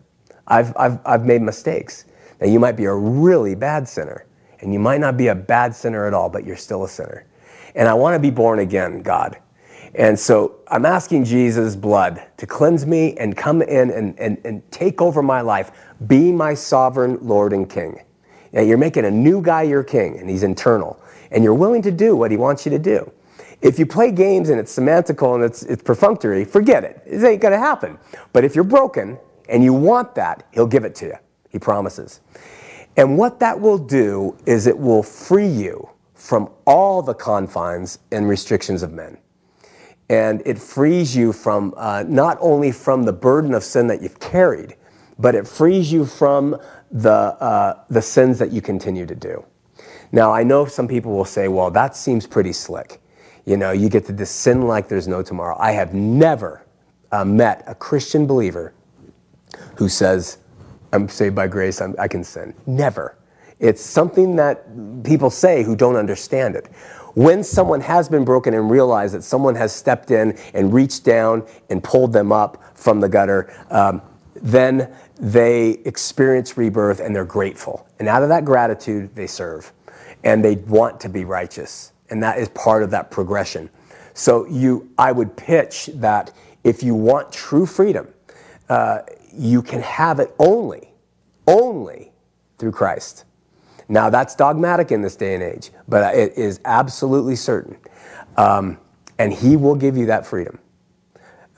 [0.47, 2.05] I've, I've, I've made mistakes.
[2.41, 4.25] Now, you might be a really bad sinner,
[4.59, 7.25] and you might not be a bad sinner at all, but you're still a sinner.
[7.73, 9.37] And I want to be born again, God.
[9.95, 14.71] And so I'm asking Jesus' blood to cleanse me and come in and, and, and
[14.71, 15.71] take over my life,
[16.05, 18.01] be my sovereign Lord and King.
[18.51, 20.99] Now, you're making a new guy your king, and he's internal,
[21.31, 23.11] and you're willing to do what he wants you to do.
[23.61, 27.01] If you play games and it's semantical and it's, it's perfunctory, forget it.
[27.05, 27.97] It ain't going to happen.
[28.31, 29.17] But if you're broken
[29.49, 31.15] and you want that, he'll give it to you.
[31.49, 32.21] He promises.
[32.95, 38.27] And what that will do is it will free you from all the confines and
[38.27, 39.17] restrictions of men.
[40.09, 44.19] And it frees you from uh, not only from the burden of sin that you've
[44.19, 44.75] carried,
[45.19, 46.59] but it frees you from
[46.91, 49.45] the, uh, the sins that you continue to do.
[50.11, 53.01] Now, I know some people will say, well, that seems pretty slick.
[53.45, 55.55] You know, you get to sin like there's no tomorrow.
[55.59, 56.65] I have never
[57.11, 58.73] uh, met a Christian believer
[59.75, 60.39] who says,
[60.91, 62.53] I'm saved by grace, I'm, I can sin.
[62.65, 63.17] Never.
[63.59, 66.67] It's something that people say who don't understand it.
[67.15, 71.47] When someone has been broken and realized that someone has stepped in and reached down
[71.69, 74.01] and pulled them up from the gutter, um,
[74.35, 77.87] then they experience rebirth and they're grateful.
[77.97, 79.73] And out of that gratitude, they serve.
[80.23, 81.91] And they want to be righteous.
[82.09, 83.69] And that is part of that progression.
[84.13, 86.31] So you, I would pitch that
[86.63, 88.07] if you want true freedom,
[88.69, 89.01] uh,
[89.31, 90.87] you can have it only
[91.47, 92.11] only
[92.57, 93.23] through Christ.
[93.89, 97.77] Now, that's dogmatic in this day and age, but it is absolutely certain.
[98.35, 98.77] Um,
[99.17, 100.59] and He will give you that freedom.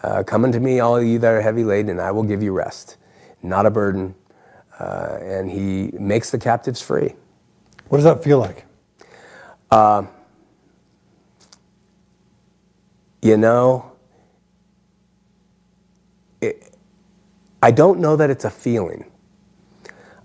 [0.03, 2.53] Uh, come unto me, all you that are heavy laden, and I will give you
[2.53, 2.97] rest.
[3.41, 4.15] Not a burden.
[4.79, 7.15] Uh, and He makes the captives free.
[7.89, 8.65] What does that feel like?
[9.69, 10.03] Uh,
[13.21, 13.91] you know,
[16.41, 16.75] it,
[17.61, 19.11] I don't know that it's a feeling.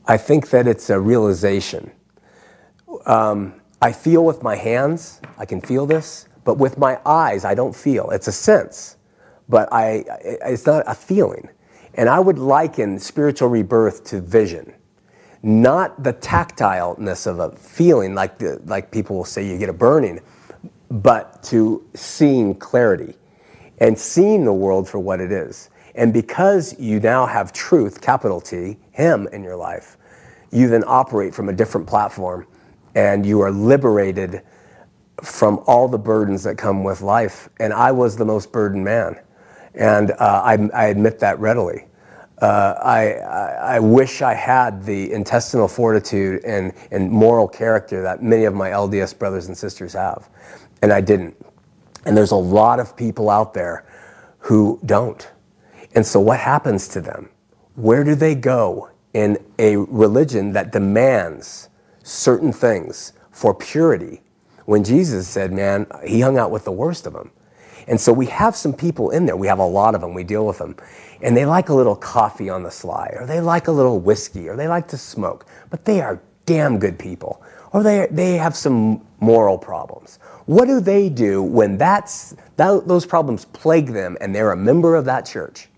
[0.07, 1.91] I think that it's a realization.
[3.07, 7.55] Um, I feel with my hands, I can feel this, but with my eyes, I
[7.55, 8.11] don't feel.
[8.11, 8.99] It's a sense,
[9.49, 11.49] but I, it's not a feeling.
[11.95, 14.75] And I would liken spiritual rebirth to vision,
[15.45, 19.75] not the tactileness of a feeling like, the, like people will say you get a
[19.75, 20.21] burning,
[20.91, 23.15] but to seeing clarity
[23.79, 25.69] and seeing the world for what it is.
[25.95, 29.99] And because you now have truth, capital T, Him in your life,
[30.51, 32.47] you then operate from a different platform
[32.95, 34.43] and you are liberated
[35.23, 37.49] from all the burdens that come with life.
[37.61, 39.21] And I was the most burdened man.
[39.75, 41.87] And uh, I, I, admit that readily.
[42.39, 43.13] Uh, I,
[43.77, 48.71] I, wish I had the intestinal fortitude and, and moral character that many of my
[48.71, 50.29] LDS brothers and sisters have.
[50.83, 51.37] And I didn't.
[52.05, 53.87] And there's a lot of people out there
[54.39, 55.31] who don't.
[55.95, 57.31] And so, what happens to them?
[57.77, 61.69] Where do they go in a religion that demands
[62.03, 64.23] certain things for purity?
[64.67, 67.31] When Jesus said, man, he hung out with the worst of them.
[67.87, 69.37] And so we have some people in there.
[69.37, 70.15] We have a lot of them.
[70.15, 70.77] We deal with them.
[71.23, 74.49] And they like a little coffee on the sly, or they like a little whiskey,
[74.49, 75.47] or they like to smoke.
[75.71, 77.43] But they are damn good people.
[77.73, 80.19] Or they, they have some moral problems.
[80.47, 84.95] What do they do when that's, that, those problems plague them and they're a member
[84.95, 85.69] of that church?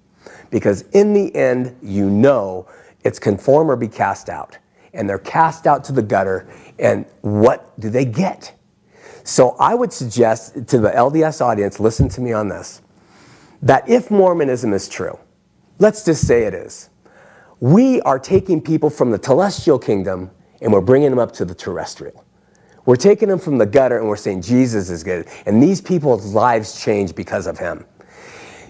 [0.50, 2.66] Because in the end, you know
[3.04, 4.58] it's conform or be cast out.
[4.92, 6.48] And they're cast out to the gutter.
[6.78, 8.52] And what do they get?
[9.22, 12.82] So I would suggest to the LDS audience, listen to me on this,
[13.62, 15.18] that if Mormonism is true,
[15.78, 16.90] let's just say it is,
[17.60, 21.54] we are taking people from the telestial kingdom and we're bringing them up to the
[21.54, 22.24] terrestrial.
[22.84, 25.26] We're taking them from the gutter and we're saying Jesus is good.
[25.46, 27.84] And these people's lives change because of him.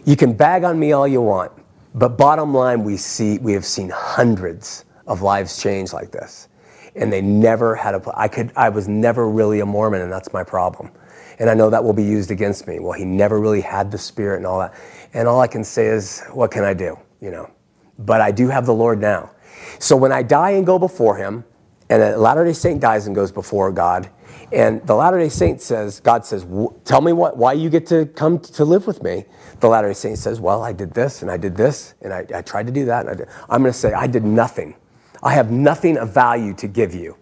[0.04, 1.52] You can bag on me all you want.
[1.96, 6.48] But bottom line, we see we have seen hundreds of lives change like this,
[6.94, 8.12] and they never had a.
[8.14, 8.52] I could.
[8.54, 10.90] I was never really a Mormon, and that's my problem.
[11.38, 12.80] And I know that will be used against me.
[12.80, 14.74] Well, he never really had the Spirit and all that.
[15.16, 16.98] And all I can say is, what can I do?
[17.20, 17.50] You know.
[17.98, 19.30] But I do have the Lord now.
[19.78, 21.44] So when I die and go before Him,
[21.88, 24.10] and a Latter Day Saint dies and goes before God,
[24.52, 26.46] and the Latter Day Saint says, God says,
[26.84, 29.24] "Tell me what, why you get to come to live with me."
[29.60, 32.26] the Latter day Saint says, Well, I did this and I did this and I,
[32.34, 33.06] I tried to do that.
[33.06, 34.76] And I am going to say, I did nothing.
[35.22, 37.16] I have nothing of value to give you,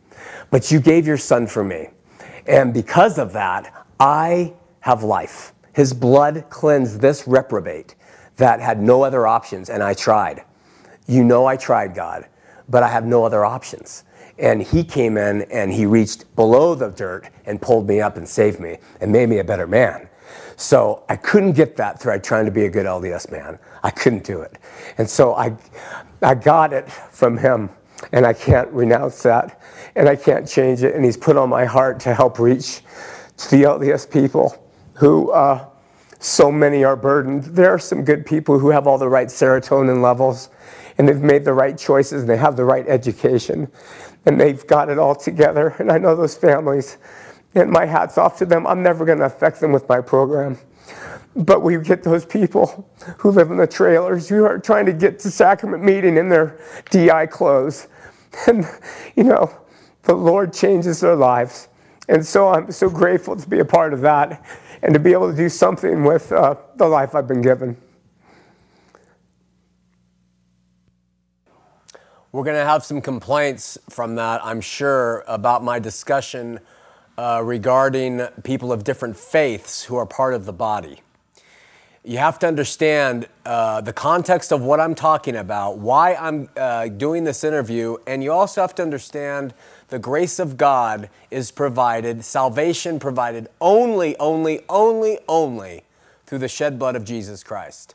[0.51, 1.91] but you gave your son for me.
[2.47, 5.54] And because of that, I have life.
[5.75, 7.97] His blood cleansed this reprobate
[8.37, 10.45] that had no other options, and I tried.
[11.07, 12.27] You know, I tried, God,
[12.69, 14.05] but I have no other options.
[14.39, 18.27] And he came in and he reached below the dirt and pulled me up and
[18.27, 20.09] saved me and made me a better man.
[20.57, 23.59] So I couldn't get that through trying to be a good LDS man.
[23.83, 24.59] I couldn't do it.
[24.99, 25.57] And so I,
[26.23, 27.71] I got it from him,
[28.13, 29.61] and I can't renounce that,
[29.95, 30.95] and I can't change it.
[30.95, 32.83] And he's put on my heart to help reach
[33.37, 34.64] to the LDS people
[34.95, 35.67] who uh,
[36.19, 37.45] so many are burdened.
[37.45, 40.51] There are some good people who have all the right serotonin levels,
[40.99, 43.69] and they've made the right choices, and they have the right education,
[44.27, 45.75] and they've got it all together.
[45.79, 46.99] And I know those families
[47.55, 48.67] and my hat's off to them.
[48.67, 50.59] I'm never going to affect them with my program.
[51.37, 52.89] But we get those people
[53.19, 56.59] who live in the trailers who are trying to get to sacrament meeting in their
[56.91, 57.89] DI clothes.
[58.49, 58.69] And,
[59.15, 59.57] you know,
[60.03, 61.69] the Lord changes their lives.
[62.09, 64.45] And so I'm so grateful to be a part of that
[64.85, 67.75] and to be able to do something with uh, the life I've been given.
[72.33, 76.61] We're going to have some complaints from that, I'm sure, about my discussion
[77.17, 81.01] uh, regarding people of different faiths who are part of the body.
[82.05, 86.89] You have to understand uh, the context of what I'm talking about, why I'm uh,
[86.89, 89.55] doing this interview, and you also have to understand
[89.89, 95.85] the grace of God is provided, salvation provided only, only, only, only
[96.27, 97.95] through the shed blood of Jesus Christ.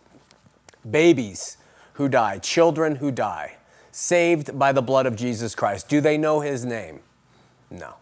[0.89, 1.57] Babies
[1.93, 3.57] who die, children who die,
[3.91, 5.89] saved by the blood of Jesus Christ.
[5.89, 7.01] Do they know his name?
[7.69, 7.95] No.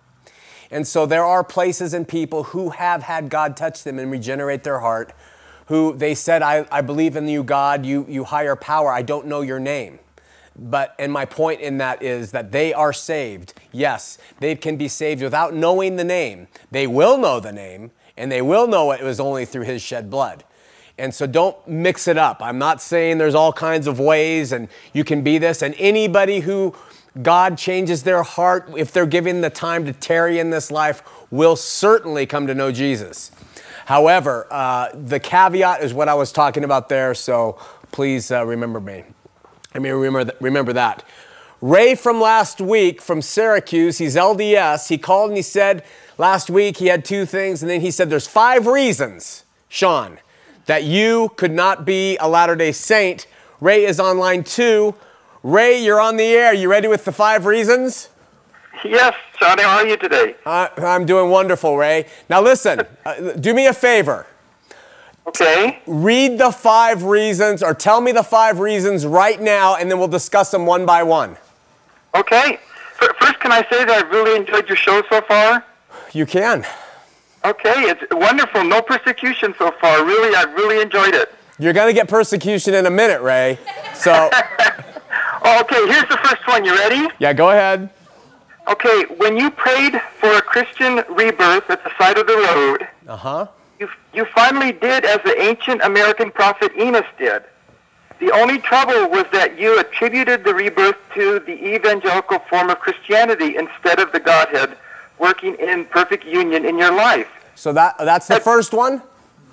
[0.70, 4.64] And so there are places and people who have had God touch them and regenerate
[4.64, 5.14] their heart,
[5.68, 9.28] who they said, I, I believe in you, God, you, you higher power, I don't
[9.28, 10.00] know your name.
[10.60, 13.54] But and my point in that is that they are saved.
[13.72, 16.48] Yes, they can be saved without knowing the name.
[16.72, 20.10] They will know the name, and they will know it was only through His shed
[20.10, 20.44] blood.
[20.98, 22.42] And so don't mix it up.
[22.42, 25.62] I'm not saying there's all kinds of ways and you can be this.
[25.62, 26.74] And anybody who
[27.22, 31.56] God changes their heart, if they're given the time to tarry in this life, will
[31.56, 33.32] certainly come to know Jesus.
[33.86, 37.58] However, uh, the caveat is what I was talking about there, so
[37.92, 39.04] please uh, remember me.
[39.78, 41.04] I mean, remember, th- remember that.
[41.62, 44.90] Ray from last week from Syracuse, he's LDS.
[44.90, 45.84] He called and he said
[46.18, 50.18] last week he had two things, and then he said there's five reasons, Shawn,
[50.66, 53.28] that you could not be a Latter day Saint.
[53.62, 54.96] Ray is on line two.
[55.44, 56.54] Ray, you're on the air.
[56.54, 58.10] You ready with the five reasons?
[58.84, 60.36] Yes, Johnny, how are you today?
[60.44, 62.08] Uh, I'm doing wonderful, Ray.
[62.30, 64.26] Now, listen, uh, do me a favor.
[65.28, 65.80] Okay.
[65.86, 70.08] Read the five reasons or tell me the five reasons right now, and then we'll
[70.08, 71.38] discuss them one by one.
[72.16, 72.60] Okay.
[73.20, 75.64] First, can I say that I've really enjoyed your show so far?
[76.14, 76.66] You can.
[77.46, 78.64] Okay, it's wonderful.
[78.64, 80.04] No persecution so far.
[80.04, 81.34] Really, I've really enjoyed it.
[81.60, 83.60] You're going to get persecution in a minute, Ray.
[83.94, 84.30] So,
[85.46, 86.66] Okay, here's the first one.
[86.66, 87.08] You ready?
[87.20, 87.90] yeah, go ahead.
[88.68, 93.16] Okay, when you prayed for a Christian rebirth at the side of the road, Uh
[93.16, 93.48] huh.
[93.80, 97.44] You, you finally did as the ancient American prophet Enos did.
[98.20, 103.56] The only trouble was that you attributed the rebirth to the evangelical form of Christianity
[103.58, 104.78] instead of the Godhead
[105.20, 107.28] working in perfect union in your life.
[107.56, 109.02] So that that's the first one.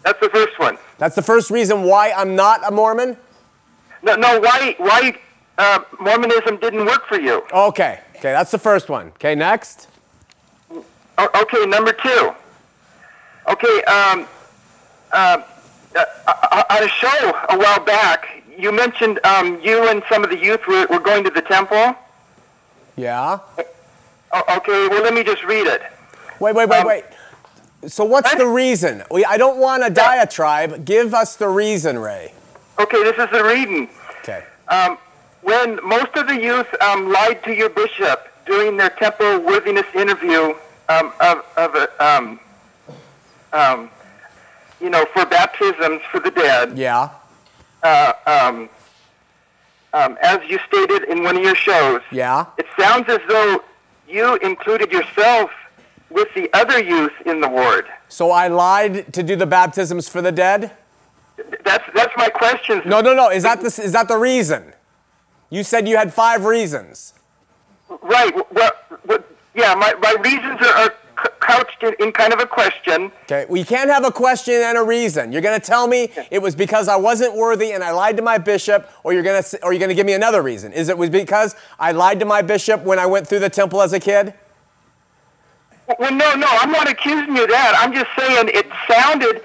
[0.03, 0.79] That's the first one.
[0.99, 3.17] That's the first reason why I'm not a Mormon.
[4.03, 4.39] No, no.
[4.39, 5.19] Why, why
[5.57, 7.43] uh, Mormonism didn't work for you?
[7.53, 8.01] Okay.
[8.17, 9.09] Okay, that's the first one.
[9.09, 9.89] Okay, next.
[11.19, 12.35] Okay, number two.
[13.49, 14.27] Okay, um,
[15.13, 15.43] uh,
[15.97, 20.31] uh, uh, on a show a while back, you mentioned um, you and some of
[20.31, 21.95] the youth were, were going to the temple.
[22.97, 23.39] Yeah.
[24.51, 25.83] Okay, well, let me just read it.
[26.41, 27.05] Wait, wait, wait, Um, wait.
[27.87, 28.39] So what's What?
[28.39, 29.03] the reason?
[29.11, 30.85] We, I don't want a diatribe.
[30.85, 32.33] Give us the reason, Ray.
[32.79, 33.89] Okay, this is the reading.
[34.21, 34.43] Okay.
[34.69, 34.97] Um,
[35.43, 40.55] when most of the youth um, lied to your bishop during their temple worthiness interview
[40.89, 41.89] um, of, of a,
[43.55, 43.91] um,
[44.81, 47.09] you know, for baptisms for the dead, Yeah.
[47.83, 48.69] uh, um,
[49.95, 52.47] um, as you stated in one of your shows, Yeah.
[52.59, 53.63] it sounds as though
[54.09, 55.51] you included yourself
[56.11, 57.87] with the other youth in the ward.
[58.09, 60.71] So I lied to do the baptisms for the dead?
[61.65, 62.83] That's that's my question.
[62.85, 63.29] No, no, no.
[63.31, 64.73] Is that the, is that the reason?
[65.51, 67.15] You said you had five reasons.
[68.03, 68.33] Right.
[68.53, 68.71] Well,
[69.07, 69.25] well
[69.55, 70.95] yeah, my, my reasons are, are
[71.41, 73.13] couched in, in kind of a question.
[73.25, 73.47] Okay.
[73.49, 75.33] We can't have a question and a reason.
[75.33, 78.23] You're going to tell me it was because I wasn't worthy and I lied to
[78.23, 80.73] my bishop, or you're going to or you're going to give me another reason.
[80.73, 83.83] Is it was because I lied to my bishop when I went through the temple
[83.83, 84.35] as a kid?
[85.99, 87.75] Well, no, no, I'm not accusing you of that.
[87.79, 89.43] I'm just saying it sounded,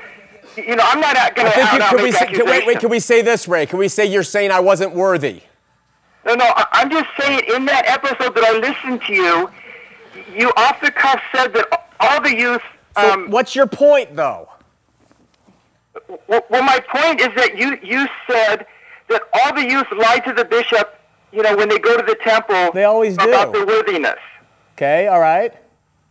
[0.56, 3.00] you know, I'm not going to out can we say, can, wait, wait, can we
[3.00, 3.66] say this, Ray?
[3.66, 5.42] Can we say you're saying I wasn't worthy?
[6.26, 9.50] No, no, I'm just saying in that episode that I listened to you,
[10.40, 11.68] you off the cuff said that
[12.00, 12.62] all the youth.
[12.98, 14.50] So Um, what's your point, though?
[16.28, 18.66] well, well, my point is that you you said
[19.10, 20.98] that all the youth lie to the bishop,
[21.32, 22.72] you know, when they go to the temple.
[22.74, 23.28] They always do.
[23.30, 24.20] about their worthiness.
[24.78, 25.54] Okay, all right.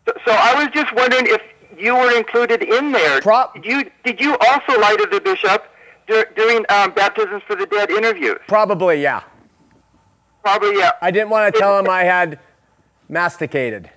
[0.07, 1.41] So, so I was just wondering if
[1.79, 3.21] you were included in there.
[3.23, 5.65] Prop- did you did you also lie to the bishop
[6.07, 8.39] dur- during um, baptisms for the dead interviews?
[8.47, 9.23] Probably, yeah.
[10.43, 10.93] Probably, yeah.
[11.03, 12.39] I didn't want to tell him I had
[13.09, 13.91] masticated.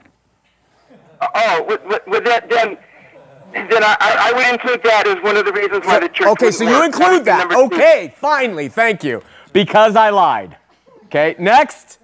[1.21, 2.77] Oh, with, with, with that, then,
[3.53, 6.27] then I, I would include that as one of the reasons why the church.
[6.29, 6.85] Okay, so you work.
[6.87, 7.49] include that.
[7.51, 7.57] Two.
[7.65, 9.21] Okay, finally, thank you.
[9.53, 10.57] Because I lied.
[11.05, 11.99] Okay, next.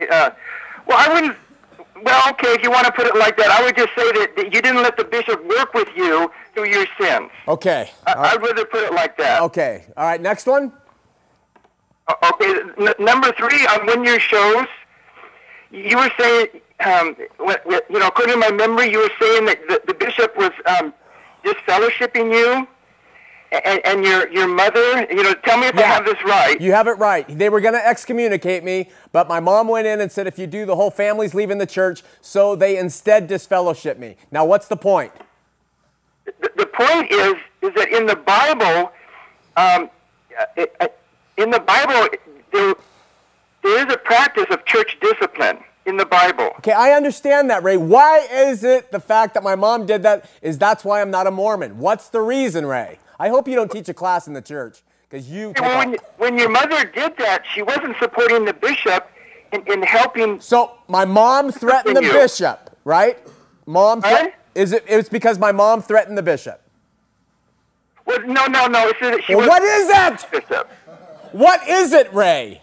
[0.00, 0.30] Uh,
[0.86, 1.36] well, I wouldn't.
[2.02, 4.36] Well, okay, if you want to put it like that, I would just say that,
[4.36, 7.28] that you didn't let the bishop work with you through your sins.
[7.48, 7.90] Okay.
[8.06, 9.42] I, I'd rather put it like that.
[9.42, 9.84] Okay.
[9.96, 10.72] All right, next one.
[12.06, 14.66] O- Okay, n- number three, on one of your shows,
[15.72, 16.46] you were saying,
[16.84, 20.52] um, you know, according to my memory, you were saying that the, the bishop was
[20.66, 20.94] um,
[21.44, 22.68] disfellowshipping you
[23.50, 25.06] and, and your, your mother.
[25.10, 26.60] You know, tell me if I have this right.
[26.60, 27.26] You have it right.
[27.28, 30.46] They were going to excommunicate me, but my mom went in and said, if you
[30.46, 32.02] do, the whole family's leaving the church.
[32.20, 34.16] So they instead disfellowship me.
[34.30, 35.12] Now, what's the point?
[36.40, 38.92] the, the point is is that in the Bible,
[39.56, 39.90] um,
[40.38, 40.88] uh, uh,
[41.36, 42.08] in the Bible,
[42.52, 42.74] there
[43.62, 45.58] there is a practice of church discipline
[45.88, 46.50] in the Bible.
[46.58, 47.76] Okay, I understand that, Ray.
[47.76, 51.26] Why is it the fact that my mom did that is that's why I'm not
[51.26, 51.78] a Mormon?
[51.78, 52.98] What's the reason, Ray?
[53.18, 55.54] I hope you don't teach a class in the church because you.
[55.58, 59.10] Well, when, when your mother did that, she wasn't supporting the bishop
[59.52, 60.40] in, in helping.
[60.40, 62.12] So my mom threatened the you.
[62.12, 63.18] bishop, right?
[63.66, 64.28] Mom, thre- Huh?
[64.54, 64.84] is it?
[64.86, 66.60] It was because my mom threatened the bishop.
[68.06, 68.88] Well, no, no, no.
[68.88, 70.30] It that she Well, was what is that?
[70.30, 70.70] bishop.
[71.32, 72.62] What is it, Ray?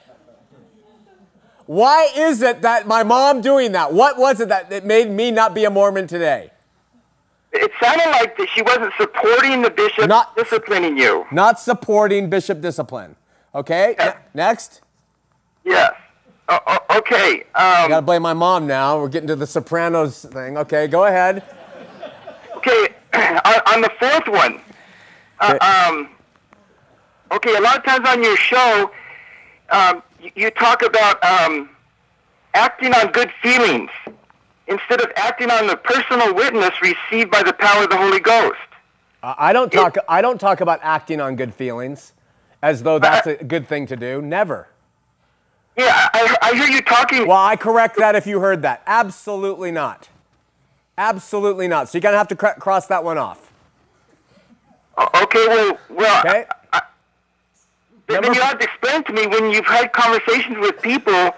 [1.65, 3.91] Why is it that my mom doing that?
[3.93, 6.51] What was it that, that made me not be a Mormon today?
[7.51, 11.25] It sounded like that she wasn't supporting the bishop Not- disciplining you.
[11.31, 13.15] Not supporting bishop discipline.
[13.55, 14.81] Okay, ne- next.
[15.63, 15.93] Yes.
[16.49, 17.41] O- okay.
[17.55, 18.99] Um, Gotta blame my mom now.
[18.99, 20.57] We're getting to the Sopranos thing.
[20.57, 21.43] Okay, go ahead.
[22.57, 24.61] Okay, on, on the fourth one,
[25.39, 25.57] uh,
[25.89, 26.09] um,
[27.31, 28.91] okay, a lot of times on your show,
[29.71, 30.03] um,
[30.35, 31.69] you, talk about um,
[32.53, 33.89] acting on good feelings
[34.67, 38.57] instead of acting on the personal witness received by the power of the Holy Ghost.
[39.23, 39.97] I I don't talk.
[40.07, 42.13] I don't talk about acting on good feelings,
[42.61, 44.21] as though that's a good thing to do.
[44.21, 44.67] Never.
[45.77, 47.27] Yeah, I, I hear you talking.
[47.27, 48.81] Well, I correct that if you heard that.
[48.87, 50.07] Absolutely not.
[50.97, 51.89] Absolutely not.
[51.89, 53.51] So you're gonna have to cr- cross that one off.
[54.97, 56.45] Okay, well, well, Okay.
[58.07, 61.31] Then you have to explain to me when you've had conversations with people,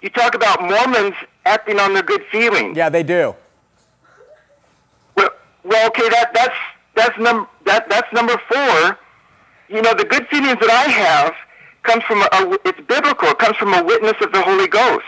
[0.00, 1.14] you talk about Mormons
[1.44, 2.76] acting on their good feelings.
[2.76, 3.34] Yeah, they do.
[5.16, 5.30] Well,
[5.64, 6.56] well, okay, that that's
[6.94, 8.98] that's num that that's number four.
[9.68, 11.34] You know, the good feelings that I have
[11.82, 13.28] comes from a, it's biblical.
[13.28, 15.04] It comes from a witness of the Holy Ghost,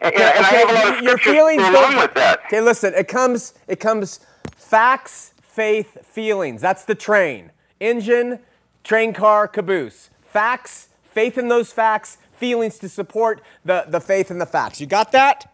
[0.00, 2.40] and, and I have a lot of your feelings along with that.
[2.46, 2.94] Okay, listen.
[2.94, 3.54] It comes.
[3.68, 4.20] It comes.
[4.56, 6.60] Facts, faith, feelings.
[6.60, 7.50] That's the train.
[7.80, 8.38] Engine,
[8.84, 10.10] train car, caboose.
[10.24, 14.80] Facts, faith in those facts, feelings to support the, the faith in the facts.
[14.80, 15.52] You got that?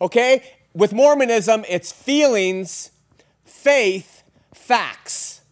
[0.00, 0.42] Okay?
[0.74, 2.90] With Mormonism, it's feelings,
[3.44, 5.42] faith, facts.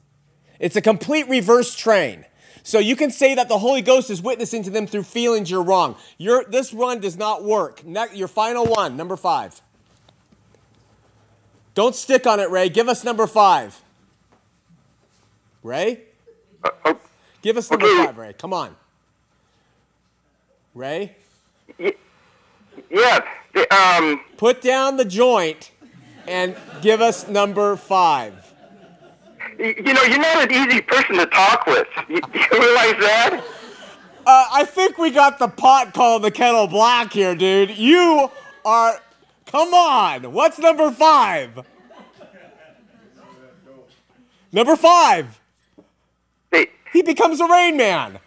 [0.59, 2.25] It's a complete reverse train.
[2.65, 5.51] So you can say that the Holy Ghost is witnessing to them through feelings.
[5.51, 5.97] You're wrong.
[6.19, 7.85] Your, this run does not work.
[7.85, 9.61] Ne- your final one, number five.
[11.75, 12.69] Don't stick on it, Ray.
[12.69, 13.81] Give us number five.
[15.63, 16.03] Ray?
[16.85, 16.95] Uh,
[17.43, 18.07] Give us number okay.
[18.07, 18.33] five, Ray.
[18.35, 18.77] Come on.
[20.75, 21.17] Ray?
[21.79, 23.21] Yeah,
[23.53, 25.73] the, um, Put down the joint
[26.27, 28.55] and give us number five.
[29.59, 31.87] you know, you're not an easy person to talk with.
[32.09, 33.45] You, you realize that?
[34.25, 37.77] Uh, I think we got the pot called the kettle black here, dude.
[37.77, 38.31] You
[38.65, 39.01] are.
[39.47, 40.33] Come on.
[40.33, 41.67] What's number five?
[44.53, 45.41] Number five.
[46.93, 48.19] He becomes a Rain Man.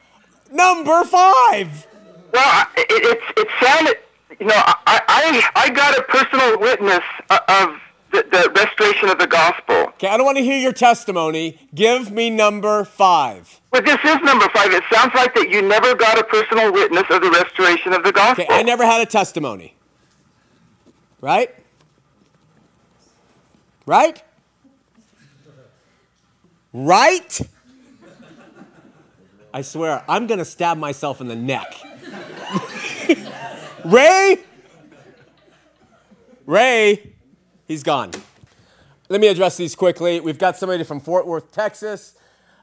[0.52, 1.88] Number five.
[2.34, 3.98] well, it, it, it sounded,
[4.40, 7.80] you know, I, I, I got a personal witness uh, of
[8.12, 9.76] the, the restoration of the gospel.
[9.76, 11.60] Okay, I don't want to hear your testimony.
[11.74, 13.60] Give me number five.
[13.72, 14.72] But this is number five.
[14.72, 18.12] It sounds like that you never got a personal witness of the restoration of the
[18.12, 18.46] gospel.
[18.46, 19.76] Okay, I never had a testimony.
[21.22, 21.54] Right?
[23.86, 24.24] Right?
[26.74, 27.42] Right?
[29.56, 31.78] I swear, I'm to stab myself in the neck.
[33.86, 34.40] Ray?
[36.46, 37.14] Ray?
[37.66, 38.12] He's gone.
[39.08, 40.20] Let me address these quickly.
[40.20, 42.16] We've got somebody from Fort Worth, Texas.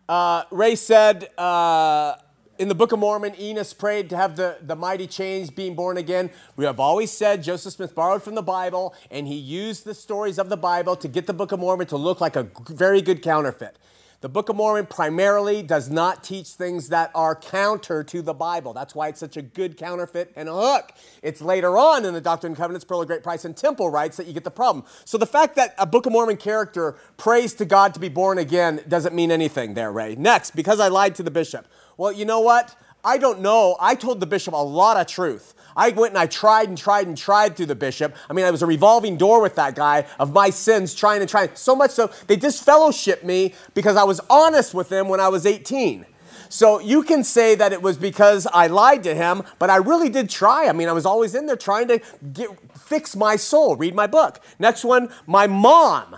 [0.07, 2.17] Uh, Ray said uh,
[2.59, 5.97] in the Book of Mormon, Enos prayed to have the, the mighty chains being born
[5.97, 6.29] again.
[6.57, 10.39] We have always said Joseph Smith borrowed from the Bible, and he used the stories
[10.39, 13.23] of the Bible to get the Book of Mormon to look like a very good
[13.23, 13.79] counterfeit.
[14.23, 18.73] The Book of Mormon primarily does not teach things that are counter to the Bible.
[18.73, 20.93] That's why it's such a good counterfeit and a hook.
[21.25, 24.17] It's later on in the Doctrine and Covenants, Pearl of Great Price, and Temple rites
[24.19, 24.85] that you get the problem.
[25.05, 28.39] So the fact that a Book of Mormon character prays to God to be born
[28.39, 30.15] again doesn't mean anything there, Ray.
[30.15, 31.67] Next, because I lied to the bishop.
[31.97, 32.77] Well, you know what?
[33.05, 33.77] I don't know.
[33.81, 35.53] I told the bishop a lot of truth.
[35.77, 38.15] I went and I tried and tried and tried through the bishop.
[38.29, 41.29] I mean, I was a revolving door with that guy of my sins, trying and
[41.29, 41.51] trying.
[41.55, 45.47] So much so, they disfellowshipped me because I was honest with them when I was
[45.47, 46.07] 18.
[46.53, 50.11] So you can say that it was because I lied to him, but I really
[50.11, 50.69] did try.
[50.69, 51.99] I mean, I was always in there trying to
[52.35, 53.75] get, fix my soul.
[53.75, 54.39] Read my book.
[54.59, 56.15] Next one, my mom.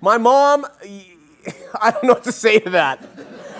[0.00, 0.66] My mom,
[1.80, 3.06] I don't know what to say to that.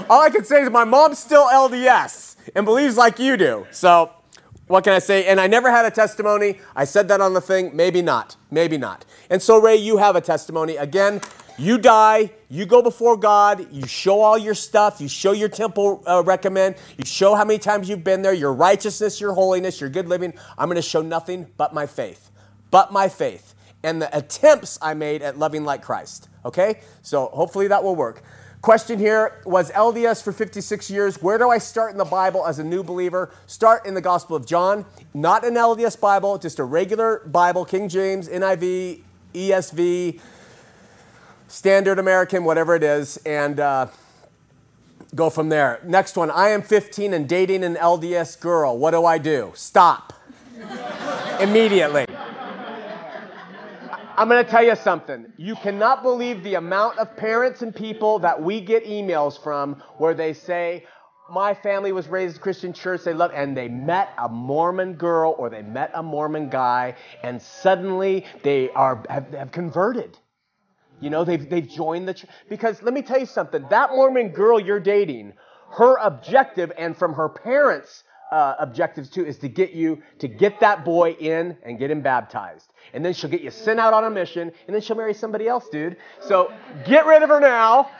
[0.09, 3.69] All I can say is my mom's still LDS and believes like you do.
[3.71, 4.11] So,
[4.71, 5.27] what can I say?
[5.27, 6.61] And I never had a testimony.
[6.77, 7.75] I said that on the thing.
[7.75, 8.37] Maybe not.
[8.53, 9.05] Maybe not.
[9.29, 10.77] And so, Ray, you have a testimony.
[10.77, 11.21] Again,
[11.59, 16.05] you die, you go before God, you show all your stuff, you show your temple
[16.07, 19.91] uh, recommend, you show how many times you've been there, your righteousness, your holiness, your
[19.91, 20.33] good living.
[20.57, 22.31] I'm going to show nothing but my faith.
[22.71, 26.29] But my faith and the attempts I made at loving like Christ.
[26.45, 26.81] Okay?
[27.03, 28.23] So hopefully that will work.
[28.63, 31.23] Question here was LDS for 56 years.
[31.23, 33.31] Where do I start in the Bible as a new believer?
[33.47, 34.85] Start in the Gospel of John,
[35.15, 39.01] not an LDS Bible, just a regular Bible, King James, NIV,
[39.33, 40.21] ESV,
[41.49, 43.87] Standard American, whatever it is, and uh,
[45.15, 45.81] go from there.
[45.83, 48.77] Next one I am 15 and dating an LDS girl.
[48.77, 49.53] What do I do?
[49.55, 50.13] Stop
[51.41, 52.05] immediately.
[54.21, 55.33] I'm going to tell you something.
[55.39, 60.13] You cannot believe the amount of parents and people that we get emails from where
[60.13, 60.85] they say,
[61.31, 65.35] my family was raised in Christian church, they love, and they met a Mormon girl
[65.39, 70.19] or they met a Mormon guy, and suddenly they are have, have converted.
[71.01, 72.29] You know, they've, they've joined the church.
[72.51, 75.33] Because let me tell you something that Mormon girl you're dating,
[75.79, 80.61] her objective, and from her parents' uh, objectives too, is to get you to get
[80.61, 84.05] that boy in and get him baptized and then she'll get you sent out on
[84.05, 85.97] a mission, and then she'll marry somebody else, dude.
[86.21, 86.53] So
[86.87, 87.91] get rid of her now.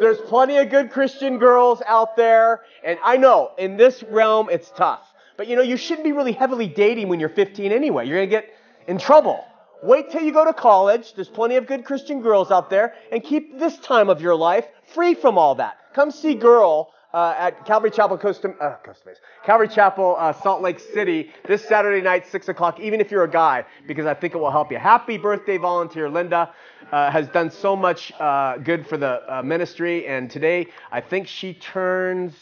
[0.00, 4.70] There's plenty of good Christian girls out there, and I know in this realm it's
[4.70, 5.06] tough.
[5.36, 8.06] But you know, you shouldn't be really heavily dating when you're 15 anyway.
[8.06, 8.48] You're gonna get
[8.86, 9.44] in trouble.
[9.82, 11.14] Wait till you go to college.
[11.14, 14.66] There's plenty of good Christian girls out there, and keep this time of your life
[14.94, 15.78] free from all that.
[15.94, 20.62] Come see girl uh, at Calvary Chapel, Costa, uh, Costa Mesa, Calvary Chapel, uh, Salt
[20.62, 24.34] Lake City, this Saturday night, 6 o'clock, even if you're a guy, because I think
[24.34, 24.78] it will help you.
[24.78, 26.08] Happy birthday, volunteer.
[26.08, 26.52] Linda
[26.90, 31.26] uh, has done so much uh, good for the uh, ministry, and today I think
[31.26, 32.34] she turns,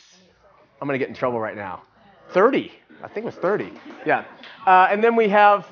[0.81, 1.83] I'm going to get in trouble right now,
[2.33, 2.73] 30.
[3.03, 3.73] I think it was 30.
[4.05, 4.25] Yeah.
[4.67, 5.67] and then we have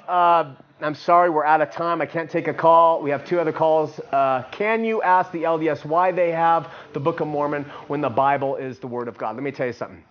[0.81, 2.01] I'm sorry, we're out of time.
[2.01, 3.03] I can't take a call.
[3.03, 3.99] We have two other calls.
[4.13, 8.09] Uh, can you ask the LDS why they have the Book of Mormon when the
[8.09, 9.35] Bible is the Word of God?
[9.35, 10.05] Let me tell you something.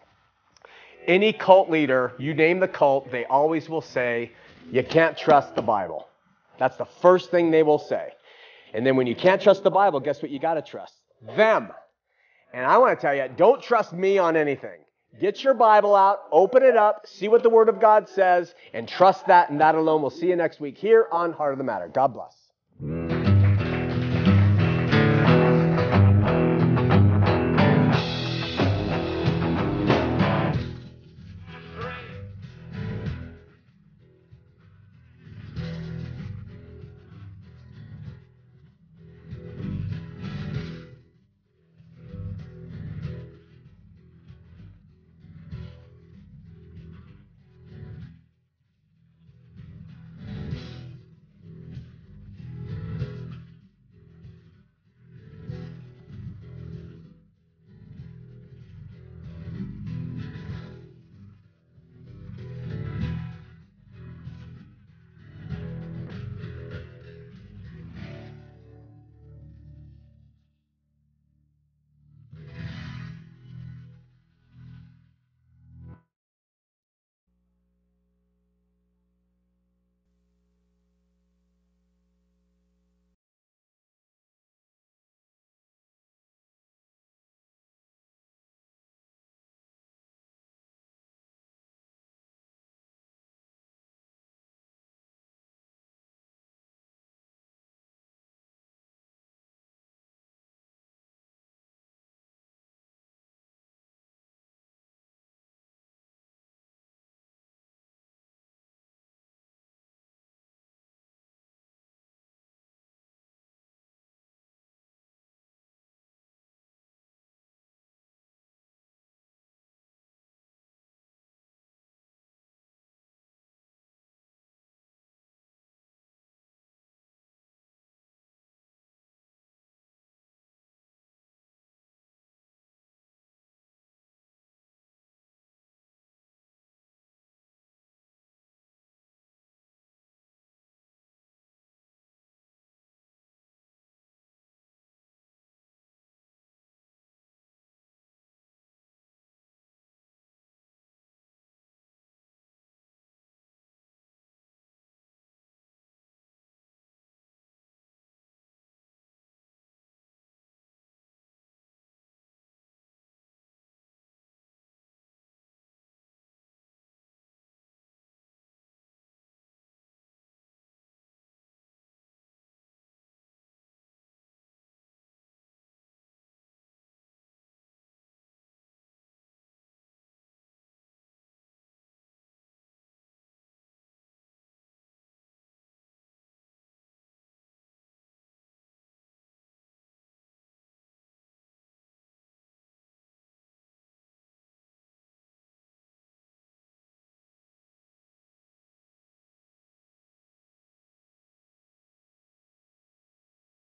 [1.06, 4.34] Any cult leader, you name the cult, they always will say,
[4.70, 6.06] you can't trust the Bible.
[6.60, 8.12] That's the first thing they will say.
[8.74, 10.96] And then when you can't trust the Bible, guess what you got to trust?
[11.38, 11.72] Them.
[12.54, 14.80] And I want to tell you, don't trust me on anything.
[15.20, 18.88] Get your Bible out, open it up, see what the Word of God says, and
[18.88, 20.02] trust that and that alone.
[20.02, 21.88] We'll see you next week here on Heart of the Matter.
[21.88, 22.47] God bless.